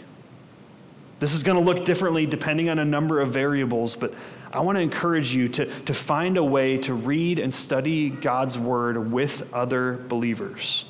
This 1.20 1.34
is 1.34 1.44
going 1.44 1.58
to 1.58 1.64
look 1.64 1.86
differently 1.86 2.26
depending 2.26 2.70
on 2.70 2.80
a 2.80 2.86
number 2.86 3.20
of 3.20 3.30
variables, 3.30 3.96
but 3.96 4.14
I 4.52 4.62
want 4.62 4.78
to 4.78 4.82
encourage 4.82 5.34
you 5.34 5.50
to, 5.50 5.66
to 5.82 5.94
find 5.94 6.38
a 6.38 6.44
way 6.44 6.78
to 6.80 6.94
read 6.94 7.38
and 7.38 7.54
study 7.54 8.10
God's 8.10 8.58
Word 8.58 9.12
with 9.12 9.54
other 9.54 9.98
believers. 10.08 10.86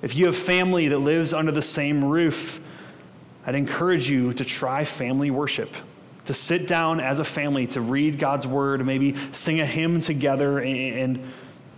If 0.00 0.14
you 0.14 0.26
have 0.26 0.36
family 0.36 0.88
that 0.88 0.98
lives 0.98 1.34
under 1.34 1.50
the 1.50 1.62
same 1.62 2.04
roof, 2.04 2.60
I'd 3.44 3.56
encourage 3.56 4.08
you 4.08 4.32
to 4.32 4.44
try 4.44 4.84
family 4.84 5.30
worship 5.30 5.74
to 6.28 6.34
sit 6.34 6.68
down 6.68 7.00
as 7.00 7.20
a 7.20 7.24
family 7.24 7.66
to 7.66 7.80
read 7.80 8.18
God's 8.18 8.46
word, 8.46 8.84
maybe 8.84 9.16
sing 9.32 9.62
a 9.62 9.66
hymn 9.66 9.98
together 9.98 10.58
and, 10.58 10.76
and 11.16 11.32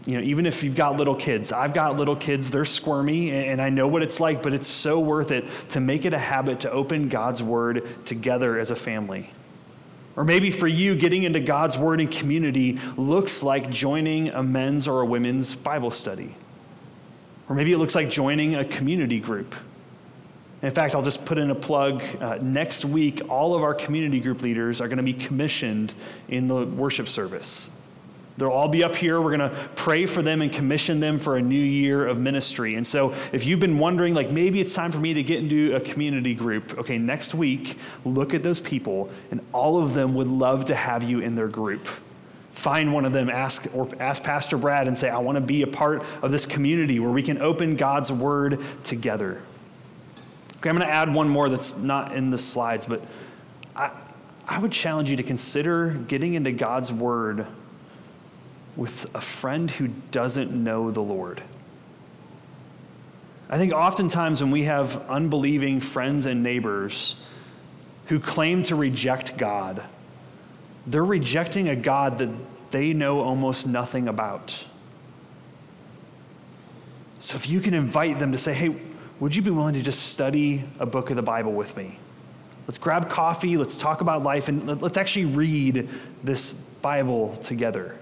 you 0.06 0.16
know, 0.16 0.22
even 0.22 0.46
if 0.46 0.64
you've 0.64 0.74
got 0.74 0.96
little 0.96 1.14
kids, 1.14 1.52
I've 1.52 1.74
got 1.74 1.96
little 1.96 2.16
kids, 2.16 2.50
they're 2.50 2.64
squirmy, 2.64 3.30
and 3.32 3.60
I 3.60 3.68
know 3.68 3.86
what 3.86 4.02
it's 4.02 4.18
like, 4.18 4.42
but 4.42 4.54
it's 4.54 4.68
so 4.68 4.98
worth 4.98 5.30
it 5.30 5.44
to 5.70 5.80
make 5.80 6.04
it 6.04 6.14
a 6.14 6.18
habit 6.18 6.60
to 6.60 6.70
open 6.70 7.08
God's 7.08 7.42
Word 7.42 7.86
together 8.06 8.58
as 8.58 8.70
a 8.70 8.76
family. 8.76 9.30
Or 10.16 10.24
maybe 10.24 10.50
for 10.50 10.66
you, 10.66 10.94
getting 10.94 11.24
into 11.24 11.40
God's 11.40 11.76
Word 11.76 12.00
in 12.00 12.08
community 12.08 12.78
looks 12.96 13.42
like 13.42 13.70
joining 13.70 14.28
a 14.28 14.42
men's 14.42 14.88
or 14.88 15.00
a 15.00 15.06
women's 15.06 15.54
Bible 15.54 15.90
study. 15.90 16.34
Or 17.48 17.54
maybe 17.54 17.72
it 17.72 17.78
looks 17.78 17.94
like 17.94 18.10
joining 18.10 18.54
a 18.54 18.64
community 18.64 19.20
group. 19.20 19.54
In 20.62 20.70
fact, 20.70 20.94
I'll 20.94 21.02
just 21.02 21.24
put 21.24 21.38
in 21.38 21.50
a 21.50 21.54
plug. 21.54 22.02
Uh, 22.20 22.38
next 22.40 22.84
week, 22.84 23.22
all 23.28 23.54
of 23.54 23.62
our 23.62 23.74
community 23.74 24.20
group 24.20 24.42
leaders 24.42 24.80
are 24.80 24.88
going 24.88 24.98
to 24.98 25.02
be 25.02 25.14
commissioned 25.14 25.94
in 26.28 26.48
the 26.48 26.64
worship 26.66 27.08
service. 27.08 27.70
They'll 28.40 28.48
all 28.48 28.68
be 28.68 28.82
up 28.82 28.96
here. 28.96 29.20
We're 29.20 29.36
going 29.36 29.50
to 29.50 29.68
pray 29.76 30.06
for 30.06 30.22
them 30.22 30.40
and 30.40 30.50
commission 30.50 30.98
them 30.98 31.18
for 31.18 31.36
a 31.36 31.42
new 31.42 31.62
year 31.62 32.06
of 32.08 32.18
ministry. 32.18 32.74
And 32.76 32.86
so, 32.86 33.14
if 33.32 33.44
you've 33.44 33.60
been 33.60 33.78
wondering, 33.78 34.14
like, 34.14 34.30
maybe 34.30 34.62
it's 34.62 34.72
time 34.72 34.90
for 34.90 34.98
me 34.98 35.12
to 35.12 35.22
get 35.22 35.40
into 35.40 35.76
a 35.76 35.80
community 35.80 36.34
group, 36.34 36.78
okay, 36.78 36.96
next 36.96 37.34
week, 37.34 37.76
look 38.06 38.32
at 38.32 38.42
those 38.42 38.58
people, 38.58 39.10
and 39.30 39.42
all 39.52 39.82
of 39.82 39.92
them 39.92 40.14
would 40.14 40.26
love 40.26 40.64
to 40.64 40.74
have 40.74 41.04
you 41.04 41.20
in 41.20 41.34
their 41.34 41.48
group. 41.48 41.86
Find 42.52 42.94
one 42.94 43.04
of 43.04 43.12
them, 43.12 43.28
ask, 43.28 43.66
or 43.74 43.88
ask 44.00 44.22
Pastor 44.22 44.56
Brad, 44.56 44.88
and 44.88 44.96
say, 44.96 45.10
I 45.10 45.18
want 45.18 45.36
to 45.36 45.42
be 45.42 45.60
a 45.60 45.66
part 45.66 46.02
of 46.22 46.30
this 46.30 46.46
community 46.46 46.98
where 46.98 47.10
we 47.10 47.22
can 47.22 47.42
open 47.42 47.76
God's 47.76 48.10
word 48.10 48.58
together. 48.84 49.42
Okay, 50.56 50.70
I'm 50.70 50.76
going 50.76 50.88
to 50.88 50.94
add 50.94 51.12
one 51.12 51.28
more 51.28 51.50
that's 51.50 51.76
not 51.76 52.16
in 52.16 52.30
the 52.30 52.38
slides, 52.38 52.86
but 52.86 53.02
I, 53.76 53.90
I 54.50 54.58
would 54.58 54.72
challenge 54.72 55.10
you 55.10 55.16
to 55.16 55.22
consider 55.22 55.90
getting 56.08 56.34
into 56.34 56.52
God's 56.52 56.92
Word 56.92 57.46
with 58.76 59.12
a 59.14 59.20
friend 59.20 59.70
who 59.70 59.88
doesn't 60.10 60.52
know 60.52 60.90
the 60.90 61.00
Lord. 61.00 61.42
I 63.48 63.58
think 63.58 63.72
oftentimes 63.72 64.40
when 64.42 64.52
we 64.52 64.64
have 64.64 65.08
unbelieving 65.08 65.80
friends 65.80 66.26
and 66.26 66.42
neighbors 66.42 67.16
who 68.06 68.20
claim 68.20 68.62
to 68.64 68.76
reject 68.76 69.36
God, 69.36 69.82
they're 70.86 71.04
rejecting 71.04 71.68
a 71.68 71.76
God 71.76 72.18
that 72.18 72.30
they 72.70 72.92
know 72.92 73.20
almost 73.20 73.66
nothing 73.66 74.08
about. 74.08 74.64
So 77.18 77.36
if 77.36 77.48
you 77.48 77.60
can 77.60 77.74
invite 77.74 78.18
them 78.18 78.32
to 78.32 78.38
say, 78.38 78.54
hey, 78.54 78.74
would 79.18 79.36
you 79.36 79.42
be 79.42 79.50
willing 79.50 79.74
to 79.74 79.82
just 79.82 80.08
study 80.08 80.64
a 80.78 80.86
book 80.86 81.10
of 81.10 81.16
the 81.16 81.22
Bible 81.22 81.52
with 81.52 81.76
me? 81.76 81.98
Let's 82.66 82.78
grab 82.78 83.10
coffee, 83.10 83.56
let's 83.56 83.76
talk 83.76 84.00
about 84.00 84.22
life, 84.22 84.48
and 84.48 84.80
let's 84.80 84.96
actually 84.96 85.26
read 85.26 85.88
this 86.22 86.52
Bible 86.52 87.36
together. 87.42 87.98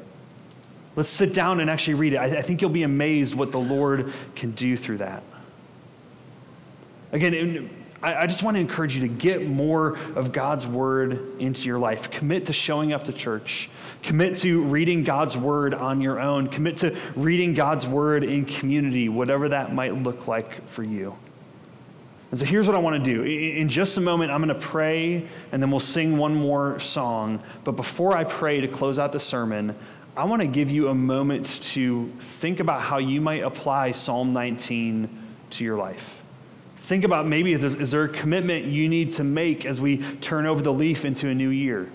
Let's 0.98 1.10
sit 1.10 1.32
down 1.32 1.60
and 1.60 1.70
actually 1.70 1.94
read 1.94 2.14
it. 2.14 2.18
I, 2.18 2.42
think 2.42 2.60
you'll 2.60 2.72
be 2.72 2.82
amazed 2.82 3.36
what 3.36 3.52
the 3.52 3.60
Lord 3.60 4.12
can 4.34 4.50
do 4.50 4.76
through 4.76 4.98
that. 4.98 5.22
Again, 7.12 7.70
I, 8.02 8.26
just 8.26 8.42
want 8.42 8.56
to 8.56 8.60
encourage 8.60 8.96
you 8.96 9.02
to 9.02 9.14
get 9.14 9.46
more 9.46 9.96
of 10.16 10.32
God's 10.32 10.66
word 10.66 11.36
into 11.38 11.66
your 11.66 11.78
life. 11.78 12.10
Commit 12.10 12.46
to 12.46 12.52
showing 12.52 12.92
up 12.92 13.04
to 13.04 13.12
church. 13.12 13.70
Commit 14.02 14.34
to 14.38 14.64
reading 14.64 15.04
God's 15.04 15.36
word 15.36 15.72
on 15.72 16.00
your 16.00 16.18
own. 16.18 16.48
Commit 16.48 16.78
to 16.78 16.96
reading 17.14 17.54
God's 17.54 17.86
word 17.86 18.24
in 18.24 18.44
community, 18.44 19.08
whatever 19.08 19.50
that 19.50 19.72
might 19.72 19.94
look 19.94 20.26
like 20.26 20.66
for 20.66 20.82
you. 20.82 21.16
And 22.32 22.40
so 22.40 22.44
here's 22.44 22.66
what 22.66 22.74
I 22.74 22.80
want 22.80 23.04
to 23.04 23.14
do. 23.14 23.22
In 23.22 23.68
just 23.68 23.96
a 23.98 24.00
moment, 24.00 24.32
I'm 24.32 24.42
going 24.42 24.52
to 24.52 24.66
pray 24.66 25.28
and 25.52 25.62
then 25.62 25.70
we'll 25.70 25.78
sing 25.78 26.18
one 26.18 26.34
more 26.34 26.80
song. 26.80 27.40
But 27.62 27.76
before 27.76 28.16
I 28.16 28.24
pray 28.24 28.60
to 28.62 28.66
close 28.66 28.98
out 28.98 29.12
the 29.12 29.20
sermon, 29.20 29.76
I 30.18 30.24
want 30.24 30.42
to 30.42 30.48
give 30.48 30.68
you 30.68 30.88
a 30.88 30.94
moment 30.96 31.62
to 31.74 32.12
think 32.18 32.58
about 32.58 32.80
how 32.80 32.98
you 32.98 33.20
might 33.20 33.44
apply 33.44 33.92
Psalm 33.92 34.32
19 34.32 35.08
to 35.50 35.62
your 35.62 35.76
life. 35.76 36.20
Think 36.78 37.04
about 37.04 37.28
maybe 37.28 37.52
is 37.52 37.92
there 37.92 38.02
a 38.02 38.08
commitment 38.08 38.64
you 38.64 38.88
need 38.88 39.12
to 39.12 39.22
make 39.22 39.64
as 39.64 39.80
we 39.80 39.98
turn 40.16 40.44
over 40.44 40.60
the 40.60 40.72
leaf 40.72 41.04
into 41.04 41.28
a 41.28 41.34
new 41.34 41.50
year? 41.50 41.88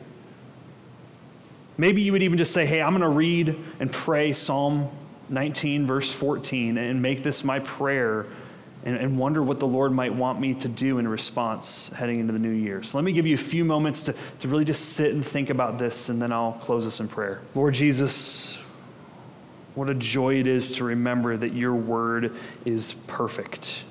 Maybe 1.77 2.01
you 2.01 2.13
would 2.13 2.23
even 2.23 2.37
just 2.37 2.53
say, 2.53 2.65
hey, 2.65 2.81
I'm 2.81 2.91
going 2.91 3.01
to 3.01 3.09
read 3.09 3.57
and 3.81 3.91
pray 3.91 4.31
Psalm 4.31 4.89
19, 5.27 5.85
verse 5.85 6.09
14, 6.09 6.77
and 6.77 7.01
make 7.01 7.23
this 7.23 7.43
my 7.43 7.59
prayer 7.59 8.27
and, 8.85 8.97
and, 8.97 9.17
wonder 9.17 9.41
what 9.41 9.59
the 9.59 9.67
Lord 9.67 9.93
might 9.93 10.13
want 10.13 10.41
me 10.41 10.53
to 10.55 10.67
do 10.67 10.99
in 10.99 11.07
response 11.07 11.89
heading 11.89 12.19
into 12.19 12.33
the 12.33 12.39
new 12.39 12.51
year. 12.51 12.83
So 12.83 12.97
let 12.97 13.05
me 13.05 13.13
give 13.13 13.25
you 13.25 13.35
a 13.35 13.37
few 13.37 13.63
moments 13.63 14.03
to, 14.03 14.15
to 14.39 14.47
really 14.47 14.65
just 14.65 14.93
sit 14.93 15.13
and 15.13 15.25
think 15.25 15.49
about 15.49 15.77
this, 15.77 16.09
and 16.09 16.21
then 16.21 16.33
I'll 16.33 16.53
close 16.53 16.85
us 16.85 16.99
in 16.99 17.07
prayer. 17.07 17.41
Lord 17.55 17.73
Jesus, 17.73 18.57
what 19.75 19.89
a 19.89 19.93
joy 19.93 20.35
it 20.35 20.47
is 20.47 20.73
to 20.73 20.83
remember 20.83 21.37
that 21.37 21.53
your 21.53 21.73
word 21.73 22.35
is 22.65 22.93
perfect 23.07 23.83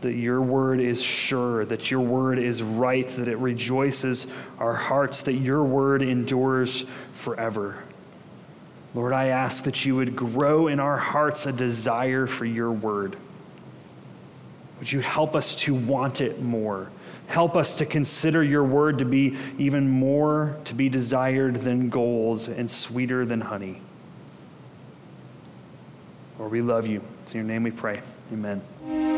that 0.00 0.14
your 0.14 0.40
word 0.40 0.80
is 0.80 1.02
sure, 1.02 1.64
that 1.64 1.90
your 1.90 2.00
word 2.00 2.38
is 2.38 2.62
right, 2.62 3.08
that 3.08 3.28
it 3.28 3.38
rejoices 3.38 4.26
our 4.58 4.74
hearts, 4.74 5.22
that 5.22 5.32
your 5.34 5.64
word 5.64 6.02
endures 6.02 6.84
forever. 7.12 7.82
Lord, 8.94 9.12
I 9.12 9.28
ask 9.28 9.64
that 9.64 9.84
you 9.84 9.96
would 9.96 10.14
grow 10.14 10.68
in 10.68 10.80
our 10.80 10.96
hearts 10.96 11.46
a 11.46 11.52
desire 11.52 12.26
for 12.26 12.44
your 12.44 12.70
word. 12.70 13.16
Would 14.78 14.90
you 14.90 15.00
help 15.00 15.34
us 15.34 15.54
to 15.56 15.74
want 15.74 16.20
it 16.20 16.40
more? 16.40 16.90
Help 17.26 17.56
us 17.56 17.76
to 17.76 17.86
consider 17.86 18.42
your 18.42 18.64
word 18.64 18.98
to 18.98 19.04
be 19.04 19.36
even 19.58 19.88
more 19.88 20.56
to 20.64 20.74
be 20.74 20.88
desired 20.88 21.56
than 21.56 21.90
gold 21.90 22.48
and 22.48 22.70
sweeter 22.70 23.26
than 23.26 23.40
honey. 23.40 23.82
Lord, 26.38 26.52
we 26.52 26.62
love 26.62 26.86
you. 26.86 27.02
It's 27.22 27.32
in 27.32 27.38
your 27.38 27.46
name 27.46 27.64
we 27.64 27.70
pray. 27.70 28.00
Amen. 28.32 29.17